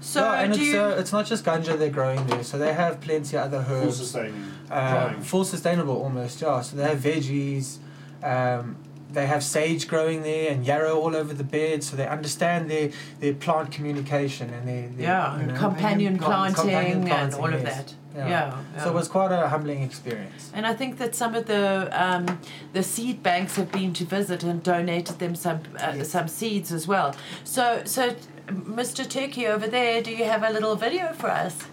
[0.00, 0.80] So yeah, and it's you?
[0.80, 3.76] uh, it's not just ganja they're growing there, so they have plenty of other Full
[3.86, 3.96] herbs.
[3.96, 4.44] sustaining.
[4.70, 5.20] uh, drying.
[5.22, 7.78] full sustainable almost yeah so they have veggies
[8.22, 8.76] um,
[9.10, 12.90] they have sage growing there and yarrow all over the bed so they understand their,
[13.20, 17.40] their plant communication and their, their yeah, you know, companion Companion planting companion and planting,
[17.40, 17.76] all of yes.
[17.76, 17.94] that.
[18.16, 18.28] Yeah.
[18.28, 18.60] Yeah.
[18.76, 18.82] yeah.
[18.84, 21.64] so it was quite a humbling experience And I think that some of the
[22.04, 22.24] um,
[22.72, 26.10] the seed banks have been to visit and donated them some uh, Yes.
[26.10, 27.08] some seeds as well.
[27.44, 27.64] So
[27.96, 28.02] so,
[28.46, 29.08] Mr.
[29.08, 31.66] Turkey over there, do you have a little video for us?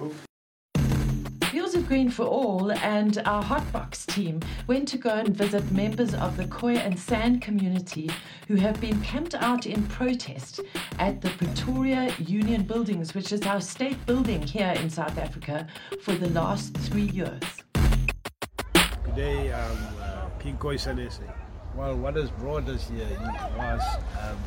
[1.50, 6.14] Fields of Green for All and our Hotbox team went to go and visit members
[6.14, 8.10] of the Khoi and San community
[8.48, 10.62] who have been camped out in protest
[10.98, 15.68] at the Pretoria Union Buildings, which is our state building here in South Africa,
[16.02, 17.44] for the last three years.
[19.04, 21.24] Today, um, uh, King Khoisan SA.
[21.76, 23.20] Well, what has brought us here
[23.58, 23.82] was
[24.22, 24.38] um,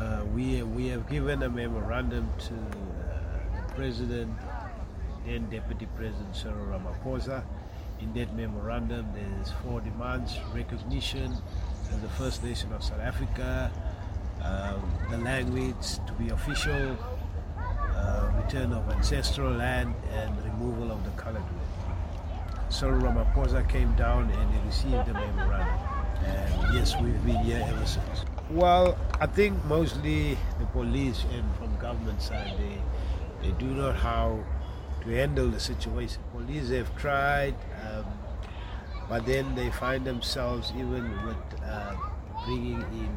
[0.00, 4.32] uh, we we have given a memorandum to uh, the President,
[5.26, 7.44] then Deputy President Cyril Ramaphosa.
[8.00, 11.36] In that memorandum, there's four demands: recognition
[11.92, 13.70] as the First Nation of South Africa,
[14.42, 16.96] um, the language to be official,
[17.94, 21.70] uh, return of ancestral land, and removal of the colored man.
[22.70, 25.78] Cyril Ramaphosa came down and he received the memorandum.
[26.24, 28.24] And yes, we've been here ever since.
[28.50, 33.92] Well, I think mostly the police and from government side, they, they do not know
[33.92, 34.44] how
[35.02, 36.20] to handle the situation.
[36.32, 37.54] Police have tried,
[37.86, 38.04] um,
[39.08, 41.94] but then they find themselves even with uh,
[42.44, 43.16] bringing in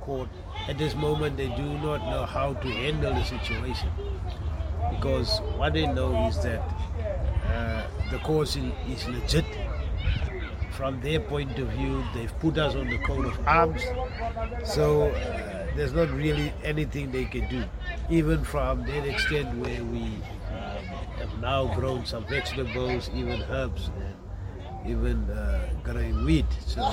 [0.00, 0.28] court.
[0.68, 3.90] At this moment, they do not know how to handle the situation
[4.90, 6.62] because what they know is that
[7.46, 9.44] uh, the cause is legit.
[10.76, 13.82] From their point of view, they've put us on the coat of arms,
[14.62, 17.64] so uh, there's not really anything they can do.
[18.10, 20.02] Even from that extent where we
[20.52, 20.84] um,
[21.18, 26.44] have now grown some vegetables, even herbs, and even uh, growing wheat.
[26.66, 26.92] So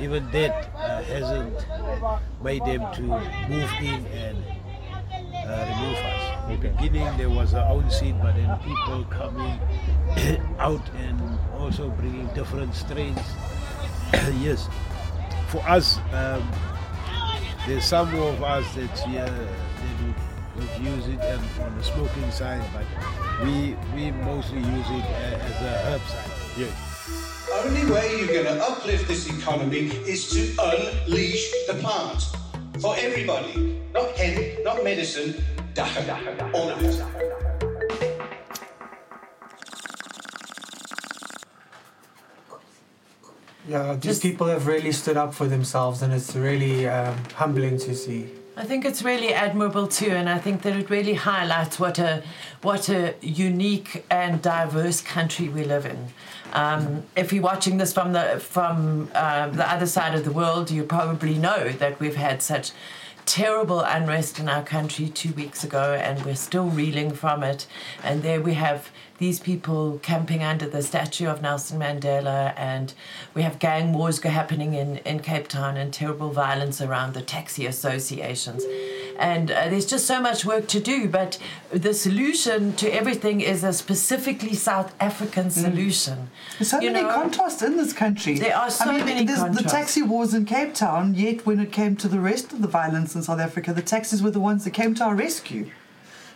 [0.00, 1.66] even that uh, hasn't
[2.42, 4.38] made them to move in and
[5.34, 6.50] uh, remove us.
[6.50, 9.60] In the beginning, there was our own seed, but then people coming
[10.58, 11.20] out and
[11.58, 13.20] also bringing different strains.
[14.40, 14.68] yes,
[15.48, 16.42] for us, um,
[17.66, 19.56] there's some of us that's here that
[20.06, 20.14] would,
[20.80, 22.86] use it um, on the smoking side, but
[23.44, 26.30] we we mostly use it a- as a herb side.
[26.56, 27.46] Yes.
[27.52, 32.22] Only way you're going to uplift this economy is to unleash the plant
[32.80, 33.80] for everybody.
[33.92, 35.42] Not hemp, not medicine,
[35.74, 36.80] dagga, all of
[43.68, 47.94] Yeah, these people have really stood up for themselves, and it's really um, humbling to
[47.94, 48.28] see.
[48.56, 52.22] I think it's really admirable too, and I think that it really highlights what a
[52.62, 56.08] what a unique and diverse country we live in.
[56.52, 60.70] Um, if you're watching this from the from uh, the other side of the world,
[60.70, 62.70] you probably know that we've had such
[63.26, 67.66] terrible unrest in our country two weeks ago, and we're still reeling from it.
[68.02, 72.94] And there we have these people camping under the statue of Nelson Mandela, and
[73.34, 77.66] we have gang wars happening in, in Cape Town and terrible violence around the taxi
[77.66, 78.64] associations.
[79.18, 81.38] And uh, there's just so much work to do, but
[81.70, 86.30] the solution to everything is a specifically South African solution.
[86.58, 87.14] There's so You many know?
[87.14, 88.38] contrasts in this country.
[88.38, 91.60] There are so I mean, many there's the taxi wars in Cape Town, yet when
[91.60, 94.40] it came to the rest of the violence in South Africa, the taxis were the
[94.40, 95.70] ones that came to our rescue.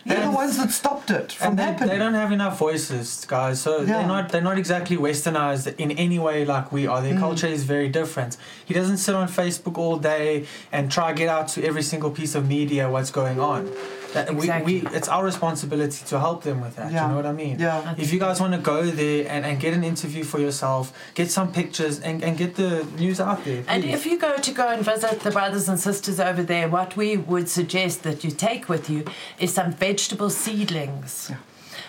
[0.05, 1.89] They're the ones that stopped it from they, happening.
[1.89, 3.61] they don't have enough voices, guys.
[3.61, 3.85] So Yeah.
[3.99, 7.01] they're not they're not exactly westernized in any way like we are.
[7.01, 7.19] Their Mm.
[7.19, 8.37] culture is very different.
[8.65, 12.09] He doesn't sit on Facebook all day and try to get out to every single
[12.11, 13.69] piece of media what's going on.
[14.13, 14.73] That Exactly.
[14.75, 16.91] we, we it's our responsibility to help them with that.
[16.91, 17.03] Yeah.
[17.03, 17.59] You know what I mean?
[17.59, 17.95] Yeah.
[17.97, 21.31] If you guys want to go there and, and get an interview for yourself, get
[21.31, 23.63] some pictures and, and get the news out there.
[23.67, 26.95] And if you go to go and visit the brothers and sisters over there, what
[26.97, 29.05] we would suggest that you take with you
[29.39, 31.31] is some vegetable seedlings.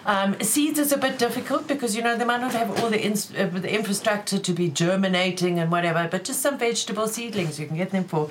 [0.04, 3.00] Um, seeds is a bit difficult because you know they might not have all the,
[3.00, 7.66] ins- uh, the infrastructure to be germinating and whatever, but just some vegetable seedlings you
[7.68, 8.28] can get them for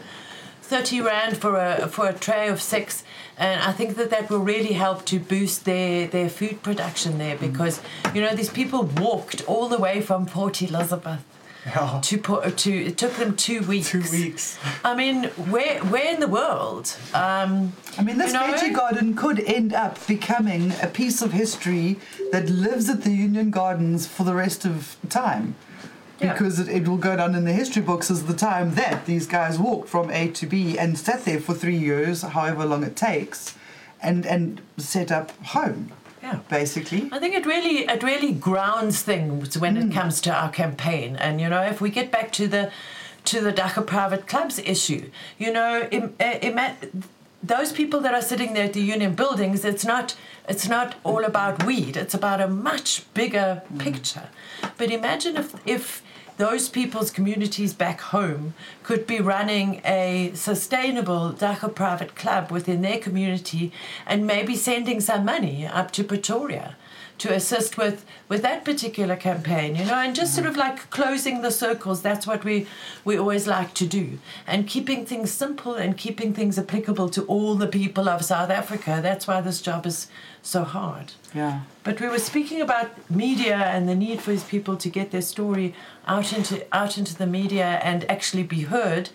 [0.72, 3.04] 30 rand for a for a tray of six
[3.38, 7.36] and I think that that will really help to boost their their food production there
[7.48, 7.82] because
[8.16, 11.24] you know these people walked all the way from Port Elizabeth
[11.66, 12.00] Yeah.
[12.10, 13.90] to put to it took them two weeks.
[13.92, 14.44] Two weeks.
[14.90, 15.18] I mean,
[15.54, 16.86] where where in the world?
[17.14, 17.52] Um,
[18.00, 21.88] I mean, this you know, veggie garden could end up becoming a piece of history
[22.34, 25.46] that lives at the Union Gardens for the rest of time.
[26.22, 26.34] Yeah.
[26.34, 29.26] Because it, it will go down in the history books as the time that these
[29.28, 32.96] guys walked from A to B and sat there for three years, however long it
[32.96, 33.56] takes,
[34.02, 36.40] and, and set up home, Yeah.
[36.50, 37.10] basically.
[37.12, 39.84] I think it really it really grounds things when Mm.
[39.90, 41.16] it comes to our campaign.
[41.16, 42.72] And you know, if we get back to the
[43.26, 45.04] to the dagga private clubs issue,
[45.38, 46.76] you know, im, uh, ima-
[47.44, 50.16] those people that are sitting there at the union buildings, it's not
[50.48, 51.96] it's not all about weed.
[51.98, 53.80] It's about a much bigger Mm.
[53.80, 54.28] picture.
[54.78, 56.02] But imagine if if
[56.41, 62.97] those people's communities back home could be running a sustainable dagga private club within their
[62.97, 63.71] community
[64.08, 66.75] and maybe sending some money up to Pretoria
[67.19, 71.41] to assist with, with that particular campaign, you know, and just sort of like closing
[71.41, 72.02] the circles.
[72.02, 72.67] That's what we,
[73.06, 74.19] we always like to do.
[74.47, 79.00] And keeping things simple and keeping things applicable to all the people of South Africa.
[79.02, 80.08] That's why this job is
[80.41, 81.13] so hard.
[81.34, 81.62] Yeah.
[81.84, 85.21] But we were speaking about media and the need for these people to get their
[85.21, 85.74] story
[86.08, 89.10] out into out into the media and actually be heard.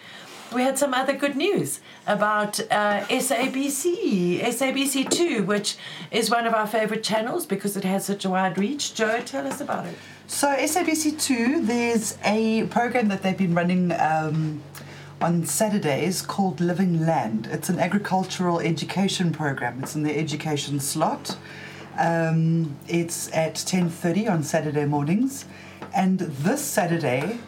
[0.55, 5.77] We had some other good news about uh, SABC, SABC Two, which
[6.11, 8.95] is one of our favorite channels because it has such a wide reach.
[8.95, 9.95] Joe, tell us about it.
[10.29, 14.63] So SABC2, there's a program that they've been running um,
[15.21, 17.49] on Saturdays called Living Land.
[17.51, 19.83] It's an agricultural education program.
[19.83, 21.37] It's in the education slot.
[21.99, 25.45] Um, it's at 10:30 on Saturday mornings,
[25.95, 27.39] and this Saturday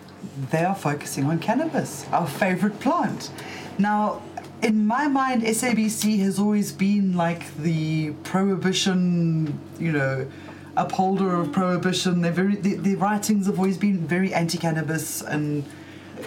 [0.51, 3.31] they are focusing on cannabis, our favorite plant.
[3.79, 4.23] Now,
[4.63, 10.27] in my mind, SABC has always been like the prohibition, you know,
[10.77, 12.21] upholder of prohibition.
[12.23, 15.65] They're very, the, the writings have always been very anti-cannabis and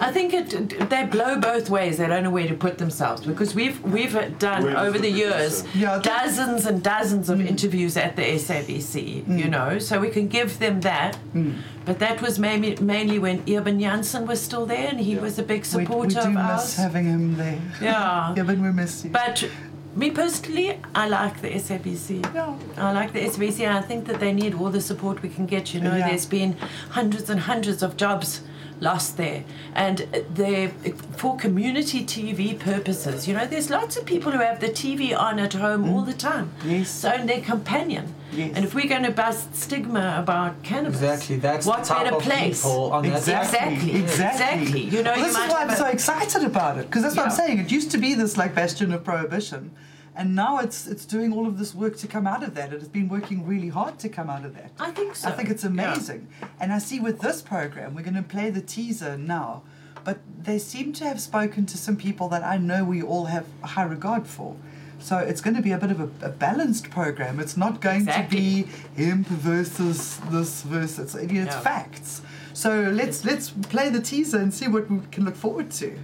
[0.00, 1.98] I think it they blow both ways.
[1.98, 5.10] They don't know where to put themselves because we've we've done Where over the the
[5.10, 7.46] years Yeah, dozens and dozens of mm.
[7.46, 9.24] interviews at the SABC.
[9.24, 9.38] Mm.
[9.38, 11.18] You know, so we can give them that.
[11.34, 11.58] Mm.
[11.84, 15.42] But that was mainly mainly when Eben Janssen was still there, and he was a
[15.42, 16.76] big supporter we, we do of miss ours.
[16.76, 17.60] having him there.
[17.80, 18.34] Yeah.
[18.36, 19.10] yeah, we miss you.
[19.10, 19.48] But
[19.94, 22.34] me personally, I like the SABC.
[22.34, 22.56] Yeah.
[22.76, 25.46] I like the SABC, and I think that they need all the support we can
[25.46, 25.74] get.
[25.74, 26.08] You know, Yeah.
[26.08, 26.56] there's been
[26.90, 28.40] hundreds and hundreds of jobs
[28.82, 29.98] lost there, and
[30.34, 30.68] they
[31.16, 33.28] for community TV purposes.
[33.28, 36.12] You know, there's lots of people who have the TV on at home all the
[36.12, 36.52] time.
[36.62, 36.70] Mm.
[36.70, 36.90] Yes.
[36.90, 38.14] So and their companion.
[38.32, 38.52] Yes.
[38.56, 42.62] And if we're going to bust stigma about cannabis, Exactly, that's what better of place?
[42.62, 43.94] people on that Exactly.
[44.02, 44.80] Exactly.
[44.80, 47.26] You know, Well, you this is why I'm so excited about it because that's what
[47.26, 47.58] I'm saying.
[47.58, 49.70] It used to be this like bastion of prohibition,
[50.14, 52.72] and now it's it's doing all of this work to come out of that.
[52.72, 54.70] It has been working really hard to come out of that.
[54.80, 55.28] I think so.
[55.28, 55.70] I think it's Yeah.
[55.70, 56.28] amazing.
[56.60, 59.62] And I see with this program, we're going to play the teaser now,
[60.04, 63.46] but they seem to have spoken to some people that I know we all have
[63.62, 64.56] high regard for.
[64.98, 67.40] So it's going to be a bit of a, a balanced program.
[67.40, 68.62] It's not going Exactly.
[68.64, 71.60] to be hemp versus this versus it's Yeah.
[71.60, 72.22] facts.
[72.54, 75.98] So let's let's play the teaser and see what we can look forward to.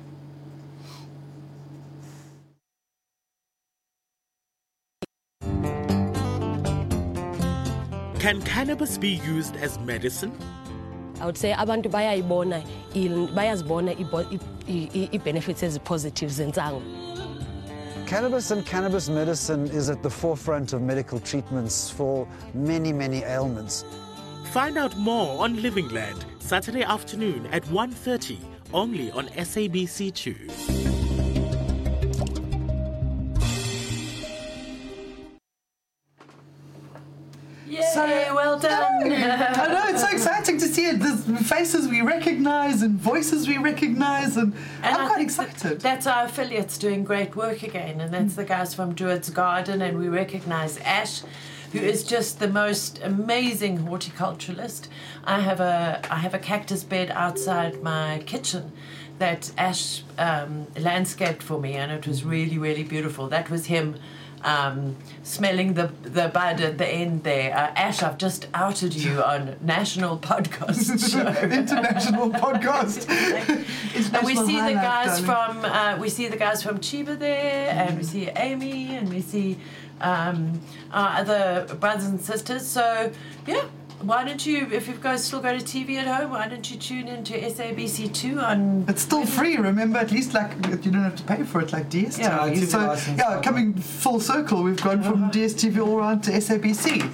[8.18, 10.32] Can cannabis be used as medicine?
[11.20, 12.64] I would say abantu bayayibona
[12.94, 13.92] il- bayazibona
[15.14, 16.82] i-benefits ezipositive zensango
[18.06, 23.84] Cannabis and cannabis medicine is at the forefront of medical treatments for many, many ailments.
[24.52, 28.38] Find out more on Living Land, Saturday afternoon at 1.30,
[28.72, 30.97] only on SABC2.
[39.12, 41.00] I know it's so exciting to see it.
[41.00, 45.80] There's faces we recognize and voices we recognize, and, And I'm I quite excited.
[45.80, 49.98] that's our affiliates doing great work again, and that's the guys from Druid's Garden, and
[49.98, 51.22] we recognise Ash,
[51.72, 54.88] who is just the most amazing horticulturalist.
[55.24, 58.72] I have a I have a cactus bed outside my kitchen
[59.18, 63.28] that Ash um, landscaped for me, and it was really really beautiful.
[63.28, 63.96] That was him.
[64.44, 68.02] Um, smelling the the bud at the end there, uh, Ash.
[68.02, 71.26] I've just outed you on national podcast show.
[71.48, 73.08] International podcast.
[74.14, 75.24] And we see the guys darling.
[75.24, 79.20] from uh, we see the guys from Chiba there, and we see Amy, and we
[79.20, 79.58] see
[80.00, 80.60] um,
[80.92, 82.64] our other brothers and sisters.
[82.66, 83.10] So
[83.46, 83.64] yeah,
[84.02, 86.76] why don't you, if you guys still go to TV at home, why don't you
[86.76, 88.84] tune into SABC two on?
[88.88, 89.98] It's still free, remember?
[89.98, 90.52] At least like
[90.84, 92.18] you don't have to pay for it like DSTV.
[92.18, 95.32] Yeah, TV so yeah, coming full circle, we've gone from uh-huh.
[95.32, 97.10] DSTV all around to SABC.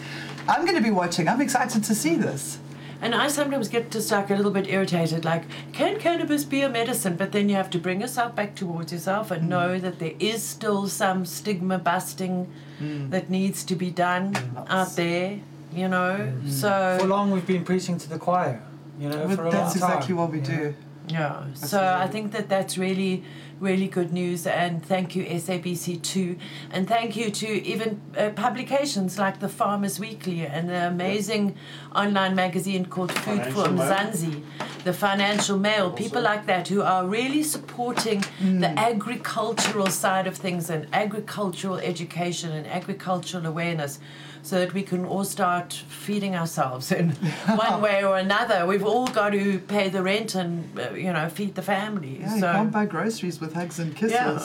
[0.47, 1.27] I'm going to be watching.
[1.27, 2.59] I'm excited to see this.
[3.01, 6.69] And I sometimes get just like a little bit irritated, like, can cannabis be a
[6.69, 7.17] medicine?
[7.17, 9.49] But then you have to bring yourself back towards yourself and mm.
[9.49, 13.11] know that there is still some stigma busting mm.
[13.11, 14.67] that needs to be done mm.
[14.71, 15.41] out there,
[15.75, 16.33] you know?
[16.49, 18.63] So For long, we've been preaching to the choir.
[18.99, 19.91] You know, But for a that's long time.
[19.99, 20.59] exactly what we you know.
[20.59, 20.75] do.
[21.07, 23.25] Yeah, so I think that that's really,
[23.61, 26.39] really good news, and thank you SABC two,
[26.71, 31.57] and thank you to even uh, publications like the Farmers Weekly and the amazing
[31.95, 33.91] online magazine called Food for Financial Mail.
[33.93, 34.43] Mzansi,
[34.85, 40.71] the Financial Mail, people like that who are really supporting the agricultural side of things
[40.71, 43.99] and agricultural education and agricultural awareness.
[44.45, 47.11] So that we can all start feeding ourselves in
[47.67, 48.67] one way or another.
[48.67, 52.19] We've all got to pay the rent and uh, you know feed the family.
[52.21, 54.13] Yeah, you can't buy groceries with hugs and kisses.
[54.13, 54.41] Yeah.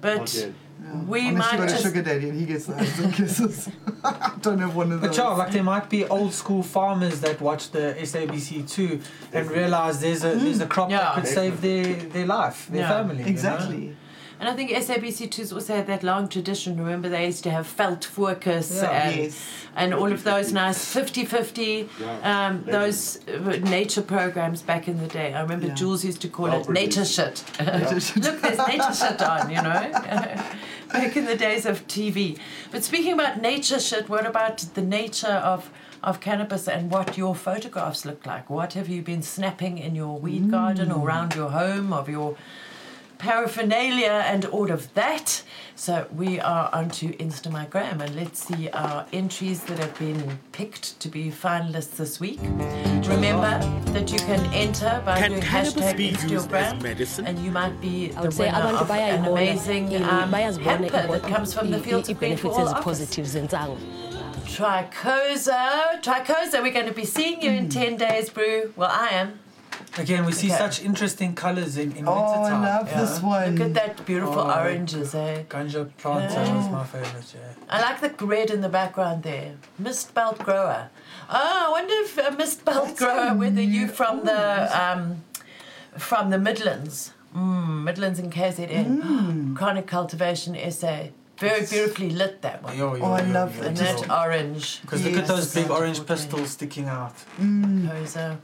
[0.00, 0.52] but Not yet.
[1.06, 3.14] we Unless you might go to just Sugar Daddy and he gets the hugs and
[3.14, 3.68] kisses.
[4.04, 5.10] I don't have one of those.
[5.10, 9.00] But yeah, like there might be old school farmers that watch the SABC too
[9.32, 10.98] and realize there's a there's a crop Yeah.
[11.04, 13.22] that could save their, their life, their Yeah, family.
[13.30, 13.94] you know?
[14.40, 16.78] And I think SABC2's also had that long tradition.
[16.78, 18.90] Remember, they used to have felt focus Yeah.
[18.90, 19.38] and, Yes.
[19.76, 21.88] and all of those nice 50 50,
[22.22, 25.34] um, those uh, nature programs back in the day.
[25.34, 25.74] I remember Yeah.
[25.74, 27.44] Jules used to call Well it nature shit.
[27.60, 29.80] Look, there's nature shit on, you know,
[30.92, 32.38] back in the days of TV.
[32.72, 35.70] But speaking about nature shit, what about the nature of
[36.02, 38.48] of cannabis and what your photographs look like?
[38.48, 42.36] What have you been snapping in your weed garden or around your home of your
[43.20, 45.42] paraphernalia and all of that.
[45.76, 51.08] So we are onto Instagram and let's see our entries that have been picked to
[51.08, 52.40] be finalists this week.
[53.16, 53.52] Remember
[53.92, 57.26] that you can enter by Can doing hashtag be used as Instagram medicine?
[57.26, 61.06] and you might be the I would say winner abantu of an amazing um, hamper
[61.14, 63.00] that comes from the i- fields i- of Green for i-benefits All office.
[63.00, 63.78] ezipositive zensango
[64.50, 68.72] Tricosa, Tricosa, we're going to be seeing you in 10 days, Brew.
[68.76, 69.38] Well, I am.
[69.98, 70.58] Again, we see Okay.
[70.58, 72.62] such interesting colours in, in Oh, winter I time.
[72.62, 73.00] love yeah.
[73.00, 73.56] this one.
[73.56, 74.58] Look at that beautiful Oh.
[74.60, 75.42] oranges, eh?
[75.48, 76.60] Ganja plantain Yeah.
[76.64, 77.52] is my favourite, yeah.
[77.74, 79.52] I like the red in the background there.
[79.78, 80.88] Mist belt grower.
[81.28, 84.40] Oh, I wonder if a mist belt That's grower, a whether you new- from the
[84.82, 85.02] um,
[85.98, 89.56] from the Midlands, mm, Midlands and KZN, Mm.
[89.56, 91.10] chronic cultivation SA.
[91.38, 92.76] Very beautifully lit that one.
[92.78, 93.66] Yo, yo, Oh, I yo, love yo, it.
[93.68, 93.84] And yo.
[93.84, 94.82] that orange.
[94.82, 96.08] Because look at those big orange Claus.
[96.26, 97.14] pistils sticking out.
[97.88, 98.36] Poser.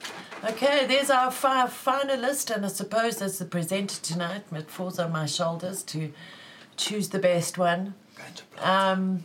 [0.45, 5.11] Okay, there's our five finalists, and I suppose as the presenter tonight, it falls on
[5.13, 6.13] my shoulders to
[6.77, 7.95] choose the best one.
[8.61, 9.25] Um,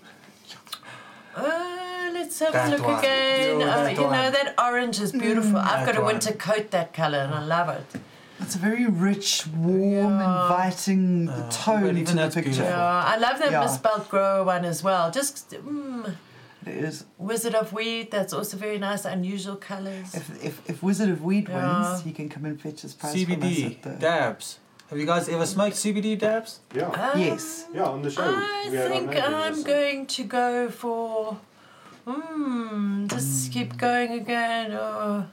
[1.35, 2.99] uh, let's have That a look one.
[2.99, 3.59] again.
[3.59, 5.57] Yo, Uh, that you know, that orange is beautiful.
[5.57, 6.13] I've got a one.
[6.13, 7.85] winter coat that colour, and I love it.
[8.39, 10.43] It's a very rich, warm, Yeah.
[10.43, 12.63] inviting but tone even to the picture.
[12.63, 13.59] Yeah, I love that Yeah.
[13.59, 15.11] mist belt grower one as well.
[15.11, 16.15] Just mm,
[16.65, 17.05] It is.
[17.17, 20.13] Wizard of Weed, that's also very nice, unusual colours.
[20.13, 21.89] If, if, if Wizard of Weed Yeah.
[21.91, 23.89] wins, he can come and fetch his prize from us CBD at the...
[23.91, 24.59] dabs.
[24.89, 26.59] Have you guys ever smoked CBD dabs?
[26.75, 26.89] Yeah.
[26.89, 27.65] Um, Yes.
[27.73, 28.23] Yeah, on the show.
[28.25, 29.63] I we think I'm also.
[29.63, 31.37] going to go for.
[32.05, 34.71] Hmm, just keep going again.
[34.73, 35.25] Oh,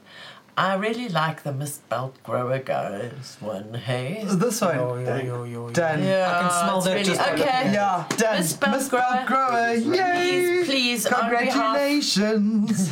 [0.57, 4.23] I really like the mist belt grower guys one, hey?
[4.27, 4.75] This one.
[4.75, 5.69] Yo, yo, yo, yo.
[5.69, 6.03] Done.
[6.03, 7.71] Yeah, I can smell that really, just okay.
[7.73, 8.37] Yeah, done.
[8.39, 9.49] Mist belt Misspelled grower.
[9.49, 9.73] grower.
[9.73, 10.63] Yay!
[10.65, 12.91] Please, please, on behalf, Congratulations.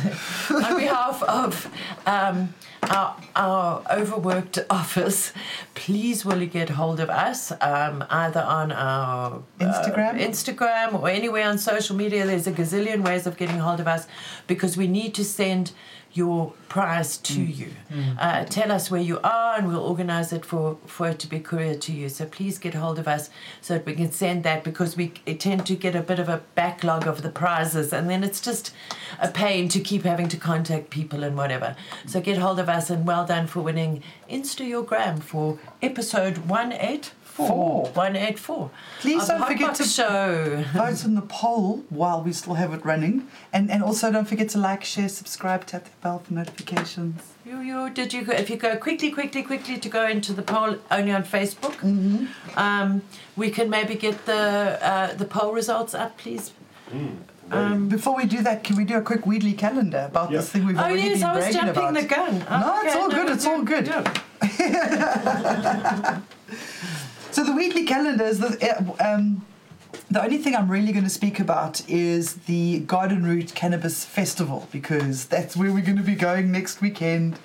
[0.50, 1.70] on behalf of
[2.06, 2.54] um,
[2.84, 5.32] our, our overworked office,
[5.74, 10.18] please will you get hold of us um, either on our uh, Instagram?
[10.20, 12.24] Instagram or anywhere on social media.
[12.26, 14.06] There's a gazillion ways of getting hold of us
[14.46, 15.72] because we need to send
[16.18, 17.58] your prize to Mm.
[17.60, 17.70] you.
[18.18, 21.40] Uh, tell us where you are and we'll organize it for, for it to be
[21.40, 22.08] couriered to you.
[22.16, 23.30] So please get hold of us
[23.62, 25.08] so that we can send that because we
[25.46, 28.72] tend to get a bit of a backlog of the prizes and then it's just
[29.20, 31.74] a pain to keep having to contact people and whatever.
[32.06, 36.36] So get hold of us and well done for winning Insta Your Gram for episode
[36.48, 37.17] 184.
[37.46, 37.84] Four.
[37.94, 38.70] 184.
[39.00, 40.64] Please of don't forget to- show.
[40.74, 43.28] Vote in the poll while we still have it running.
[43.52, 47.22] And, and also don't forget to like, share, subscribe, tap the bell for notifications.
[47.46, 50.42] You, you, did you go, if you go quickly, quickly, quickly to go into the
[50.42, 52.26] poll only on Facebook, Mm-hmm.
[52.58, 53.02] um,
[53.36, 56.50] we can maybe get the uh, the poll results up, please.
[57.50, 60.38] Um, Before we do that, can we do a quick Weedly calendar about Yeah.
[60.38, 61.94] this thing we've Oh already yes, been I was jumping about?
[61.94, 62.44] the gun.
[62.50, 63.86] Oh, No, it's okay, all good, it's all good.
[63.86, 64.02] yeah.
[67.38, 69.46] So the Weedly calendar is the uh, um,
[70.10, 74.66] the only thing I'm really going to speak about is the Garden Route Cannabis Festival
[74.72, 77.38] because that's where we're going to be going next weekend.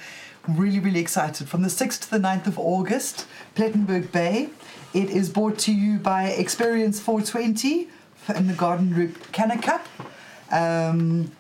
[0.48, 1.48] Really, really excited.
[1.48, 4.50] From the 6th to the 9th of August, Plettenberg Bay.
[4.96, 7.88] It is brought to you by Experience 420
[8.36, 9.86] in the Garden Route Canna Cup.
[10.52, 11.32] Um,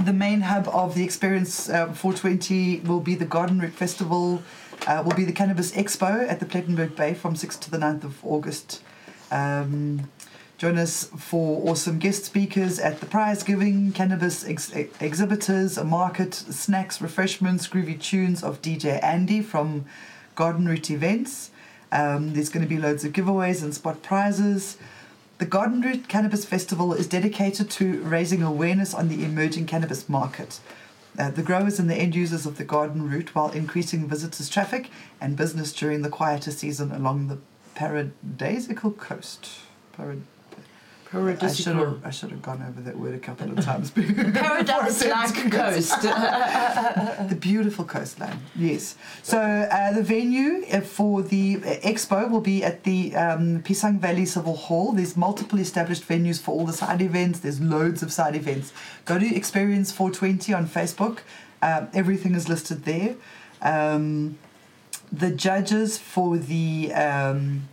[0.00, 4.42] the main hub of the Experience uh, 420 will be the Garden Route Festival,
[4.86, 8.04] uh, will be the Cannabis Expo at the Plettenberg Bay from 6th to the 9th
[8.04, 8.82] of August.
[9.30, 10.10] Um,
[10.58, 15.84] join us for awesome guest speakers at the prize giving, cannabis ex- ex- exhibitors, a
[15.84, 19.84] market, snacks, refreshments, groovy tunes of DJ Andy from
[20.34, 21.50] Garden Route Events.
[21.90, 24.78] Um, there's going to be loads of giveaways and spot prizes.
[25.38, 30.60] The Garden Route Cannabis Festival is dedicated to raising awareness on the emerging cannabis market.
[31.18, 34.90] Uh, the growers and the end users of the garden route while increasing visitors' traffic
[35.20, 37.38] and business during the quieter season along the
[37.76, 39.50] paradisical coast.
[39.96, 40.22] Parad-
[41.14, 41.92] I should Paradisical.
[41.94, 43.90] have I should have gone over that word a couple of times.
[43.90, 46.02] Paradise like coast.
[46.02, 48.38] the beautiful coastline.
[48.56, 48.96] Yes.
[49.22, 53.98] So uh, the venue uh, for the uh, expo will be at the um, Piesang
[53.98, 54.92] Valley Civic Hall.
[54.92, 57.40] There's multiple established venues for all the side events.
[57.40, 58.72] There's loads of side events.
[59.04, 61.18] Go to Experience 420 on Facebook.
[61.60, 63.16] Um, everything is listed there.
[63.60, 64.38] Um,
[65.12, 67.68] the judges for the um,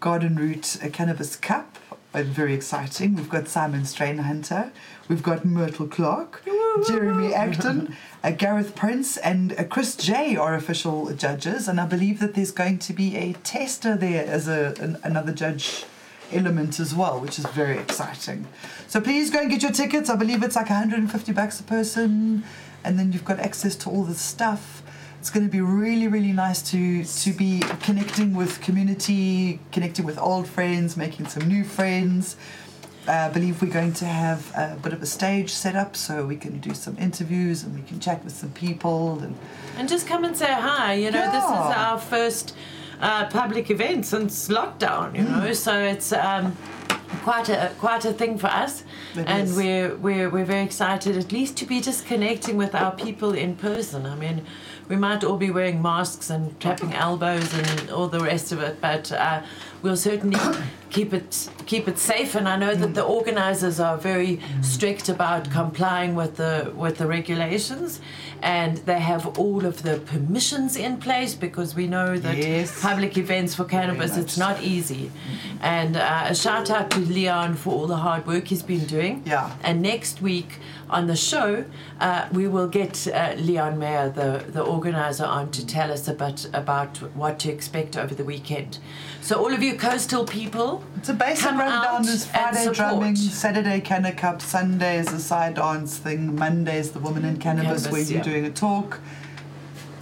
[0.00, 1.77] Garden Route uh, Cannabis Cup
[2.14, 3.16] are very exciting.
[3.16, 4.70] We've got Simon Strainhunter,
[5.08, 6.42] we've got Myrtle Clarke,
[6.86, 7.94] Jeremy Acton,
[8.24, 11.68] uh, Gareth Prince, and uh, Chris J are official judges.
[11.68, 15.32] And I believe that there's going to be a tester there as a, an, another
[15.32, 15.84] judge
[16.32, 18.46] element as well, which is very exciting.
[18.86, 20.08] So please go and get your tickets.
[20.10, 22.44] I believe it's like 150 bucks a person,
[22.84, 24.82] and then you've got access to all the stuff.
[25.20, 30.18] It's going to be really, really nice to to be connecting with community, connecting with
[30.18, 32.36] old friends, making some new friends.
[33.08, 36.24] Uh, I believe we're going to have a bit of a stage set up so
[36.26, 39.34] we can do some interviews and we can chat with some people and
[39.78, 40.94] And just come and say hi.
[40.94, 41.50] You know, this is
[41.84, 42.54] our first
[43.00, 45.16] uh, public event since lockdown.
[45.16, 45.42] You Mm.
[45.44, 46.56] know, so it's um,
[47.24, 48.84] quite a quite a thing for us,
[49.16, 49.56] It and is.
[49.56, 53.56] we're we're we're very excited at least to be just connecting with our people in
[53.56, 54.06] person.
[54.06, 54.40] I mean.
[54.88, 58.80] We might all be wearing masks and tapping elbows and all the rest of it,
[58.80, 59.42] but uh,
[59.82, 60.38] we'll certainly
[60.90, 62.34] keep it keep it safe.
[62.34, 67.06] And I know that the organisers are very strict about complying with the with the
[67.06, 68.00] regulations,
[68.42, 72.80] and they have all of the permissions in place because we know that Yes.
[72.80, 75.10] public events for cannabis it's not easy.
[75.60, 79.22] And uh, a shout out to Leon for all the hard work he's been doing.
[79.26, 79.50] Yeah.
[79.62, 80.58] And next week
[80.90, 81.64] on the show,
[82.00, 86.46] uh, we will get uh, Leon Mayer, the, the organizer, on to tell us about,
[86.52, 88.78] about what to expect over the weekend.
[89.20, 91.84] So, all of you coastal people, It's a basic Come rundown.
[91.84, 96.78] out There's and Friday drumming, Saturday Canna Cup, Sunday is a side dance thing, Monday
[96.78, 98.22] is the Woman in Cannabis, Cannabis, where you're yeah.
[98.22, 99.00] doing a talk,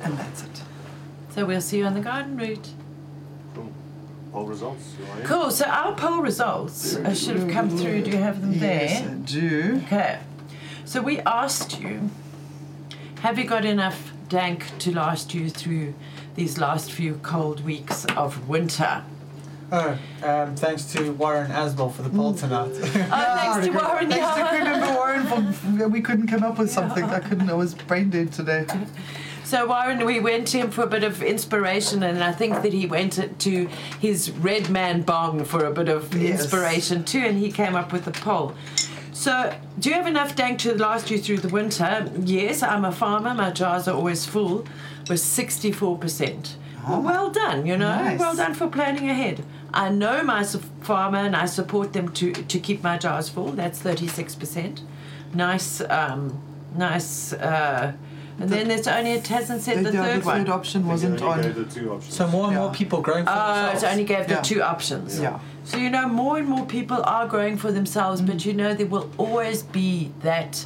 [0.02, 0.62] and that's it.
[1.34, 2.68] so we'll see you on the garden route.
[3.54, 3.72] Cool.
[4.32, 4.94] Poll results.
[5.00, 5.26] You want in?
[5.26, 5.50] Cool.
[5.50, 8.02] So, our poll results uh, should have come through.
[8.02, 9.10] Do you have them Yes, there?
[9.10, 9.82] I do.
[9.86, 10.18] Okay.
[10.86, 12.10] So we asked you,
[13.20, 15.94] have you got enough dank to last you through
[16.36, 19.02] these last few cold weeks of winter?
[19.72, 22.70] Oh, um, thanks to Warren Asbel for the poll tonight.
[22.72, 24.08] Oh, thanks to Warren.
[24.08, 25.52] Thanks to remember Warren.
[25.52, 27.02] For, we couldn't come up with something.
[27.02, 27.50] I couldn't.
[27.50, 28.66] I was brain dead today.
[29.44, 32.72] So Warren, we went to him for a bit of inspiration, and I think that
[32.72, 33.68] he went to
[34.00, 36.40] his Red Man Bong for a bit of Yes.
[36.40, 38.56] inspiration too, and he came up with a poll.
[39.16, 42.06] So, do you have enough dank to last you through the winter?
[42.22, 43.32] Yes, I'm a farmer.
[43.32, 44.66] My jars are always full.
[45.08, 46.56] Was 64%.
[46.86, 47.64] Well, well done.
[47.64, 48.20] You know, Nice.
[48.20, 49.42] well done for planning ahead.
[49.72, 53.52] I know my su- farmer, and I support them to to keep my jars full.
[53.52, 54.82] That's 36%.
[55.32, 56.38] Nice, um,
[56.76, 57.32] nice.
[57.32, 57.92] Uh,
[58.38, 60.36] and then there's only it hasn't said the yeah, third the one.
[60.44, 61.40] third option wasn't on.
[61.40, 62.14] gave the two options.
[62.14, 63.82] so more and more people growing for Oh, themselves.
[63.82, 64.42] it only gave the Yeah.
[64.42, 65.18] two options.
[65.18, 65.38] Yeah.
[65.66, 68.86] So you know, more and more people are growing for themselves, but you know there
[68.86, 70.64] will always be that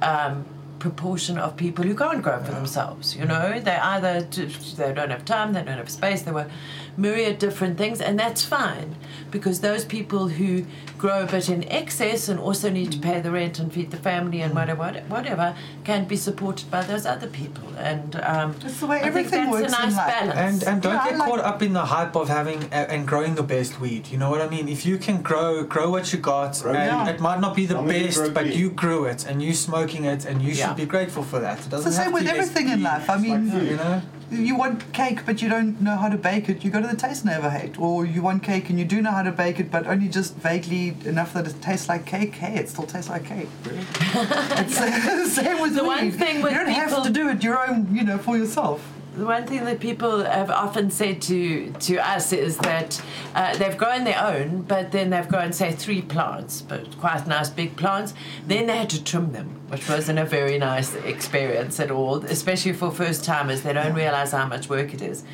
[0.00, 0.44] um,
[0.78, 3.16] proportion of people who can't grow for themselves.
[3.16, 6.52] You know, they either they don't have time, they don't have space, they want
[6.96, 8.96] myriad different things, and that's fine
[9.30, 10.64] because those people who
[10.96, 13.96] grow a bit in excess and also need to pay the rent and feed the
[13.98, 17.64] family and whatever, whatever can be supported by those other people.
[17.76, 20.06] And um, That's the way I think everything that's works a in life.
[20.06, 20.38] balance.
[20.38, 23.06] And and don't Yeah, get like- caught up in the hype of having uh, and
[23.06, 24.08] growing the best weed.
[24.08, 24.68] You know what I mean?
[24.68, 27.16] If you can grow grow what you got, Grow and it.
[27.16, 29.52] it might not be the Long may you best, but you grew it and you
[29.52, 30.68] smoking it, and you Yeah.
[30.68, 31.58] should be grateful for that.
[31.58, 33.10] It It's doesn't the same have with to be everything in life.
[33.10, 33.66] I It's like mean.
[33.66, 34.02] You know.
[34.30, 36.96] You want cake but you don't know how to bake it, you go to the
[36.96, 37.78] Taste Never Hate.
[37.78, 40.34] Or you want cake and you do know how to bake it, but only just
[40.36, 42.34] vaguely enough that it tastes like cake.
[42.34, 43.48] Hey, it still tastes like cake.
[43.64, 45.88] it's the same with The weed.
[45.88, 48.36] one thing with you don't people- have to do it your own, you know, for
[48.36, 48.92] yourself.
[49.16, 53.02] The one thing that people have often said to, to us is that
[53.34, 57.48] uh, they've grown their own, but then they've grown, say, three plants, but quite nice
[57.48, 58.12] big plants.
[58.46, 62.74] Then they had to trim them, which wasn't a very nice experience at all, especially
[62.74, 63.62] for first timers.
[63.62, 65.24] They don't realize how much work it is.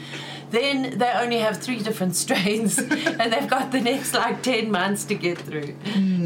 [0.52, 5.04] Then they only have three different strains, and they've got the next like ten months
[5.06, 5.74] to get through.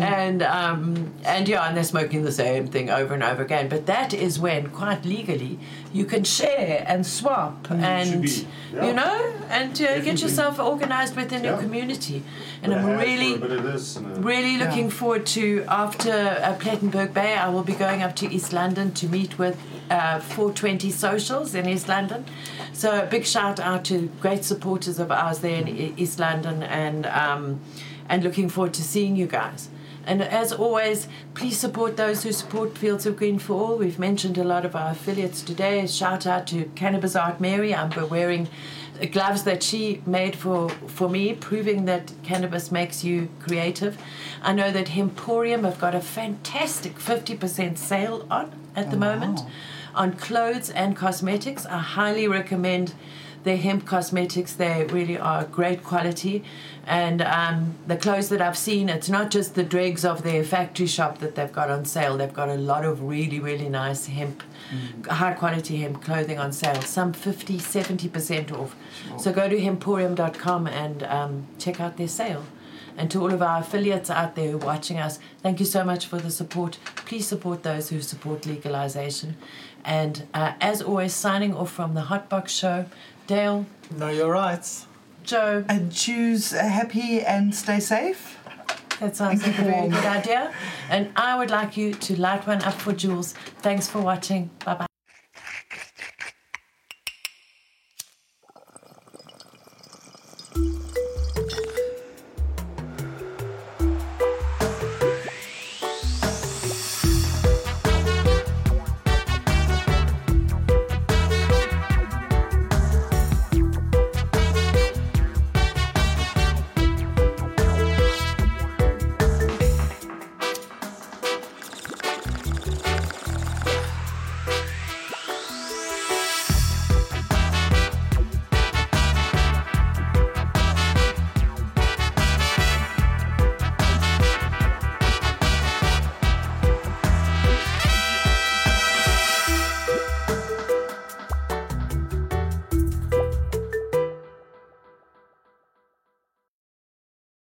[0.01, 3.69] And um, and yeah, and they're smoking the same thing over and over again.
[3.69, 5.59] But that is when, quite legally,
[5.93, 8.87] you can share and swap and be, yeah.
[8.87, 12.23] you know and uh, get yourself organized within your community.
[12.63, 15.65] And of I'm really for a bit of this and a- really looking forward to
[15.69, 17.37] after uh, Plettenberg Bay.
[17.37, 19.57] I will be going up to East London to meet with
[19.91, 22.25] uh, 420 Socials in East London.
[22.73, 27.07] So a big shout out to great supporters of ours there in East London, and
[27.07, 27.61] um,
[28.09, 29.69] and looking forward to seeing you guys.
[30.07, 33.77] And as always, please support those who support Fields of Green for All.
[33.77, 35.85] We've mentioned a lot of our affiliates today.
[35.89, 37.75] Shout out to Cannabis Art Mary.
[37.75, 38.49] I'm wearing
[39.11, 43.99] gloves that she made for, for me, proving that cannabis makes you creative.
[44.43, 49.41] I know that Hemporium have got a fantastic 50% sale on at the moment
[49.97, 51.67] on clothes and cosmetics.
[51.67, 52.95] I highly recommend
[53.47, 54.53] their hemp cosmetics.
[54.53, 56.45] They really are great quality.
[56.85, 60.87] And um, the clothes that I've seen, it's not just the dregs of their factory
[60.87, 62.17] shop that they've got on sale.
[62.17, 64.43] They've got a lot of really, really nice hemp,
[65.09, 66.81] high quality hemp clothing on sale.
[66.83, 68.77] Some 50, 70% off.
[69.19, 72.45] So go to hemporium.com and um, check out their sale.
[72.99, 76.19] And to all of our affiliates out there watching us, thank you so much for
[76.19, 76.79] the support.
[77.05, 79.37] Please support those who support legalization.
[79.87, 82.87] And uh, as always, signing off from the Hotbox Show,
[83.27, 83.65] Dale,
[83.97, 84.87] Know your rights.
[85.23, 88.37] Joe, And choose uh, happy and stay safe.
[89.01, 90.53] that sounds like a very good idea.
[90.91, 93.33] And I would like you to light one up for Jules.
[93.63, 94.51] Thanks for watching.
[94.65, 94.96] Bye bye.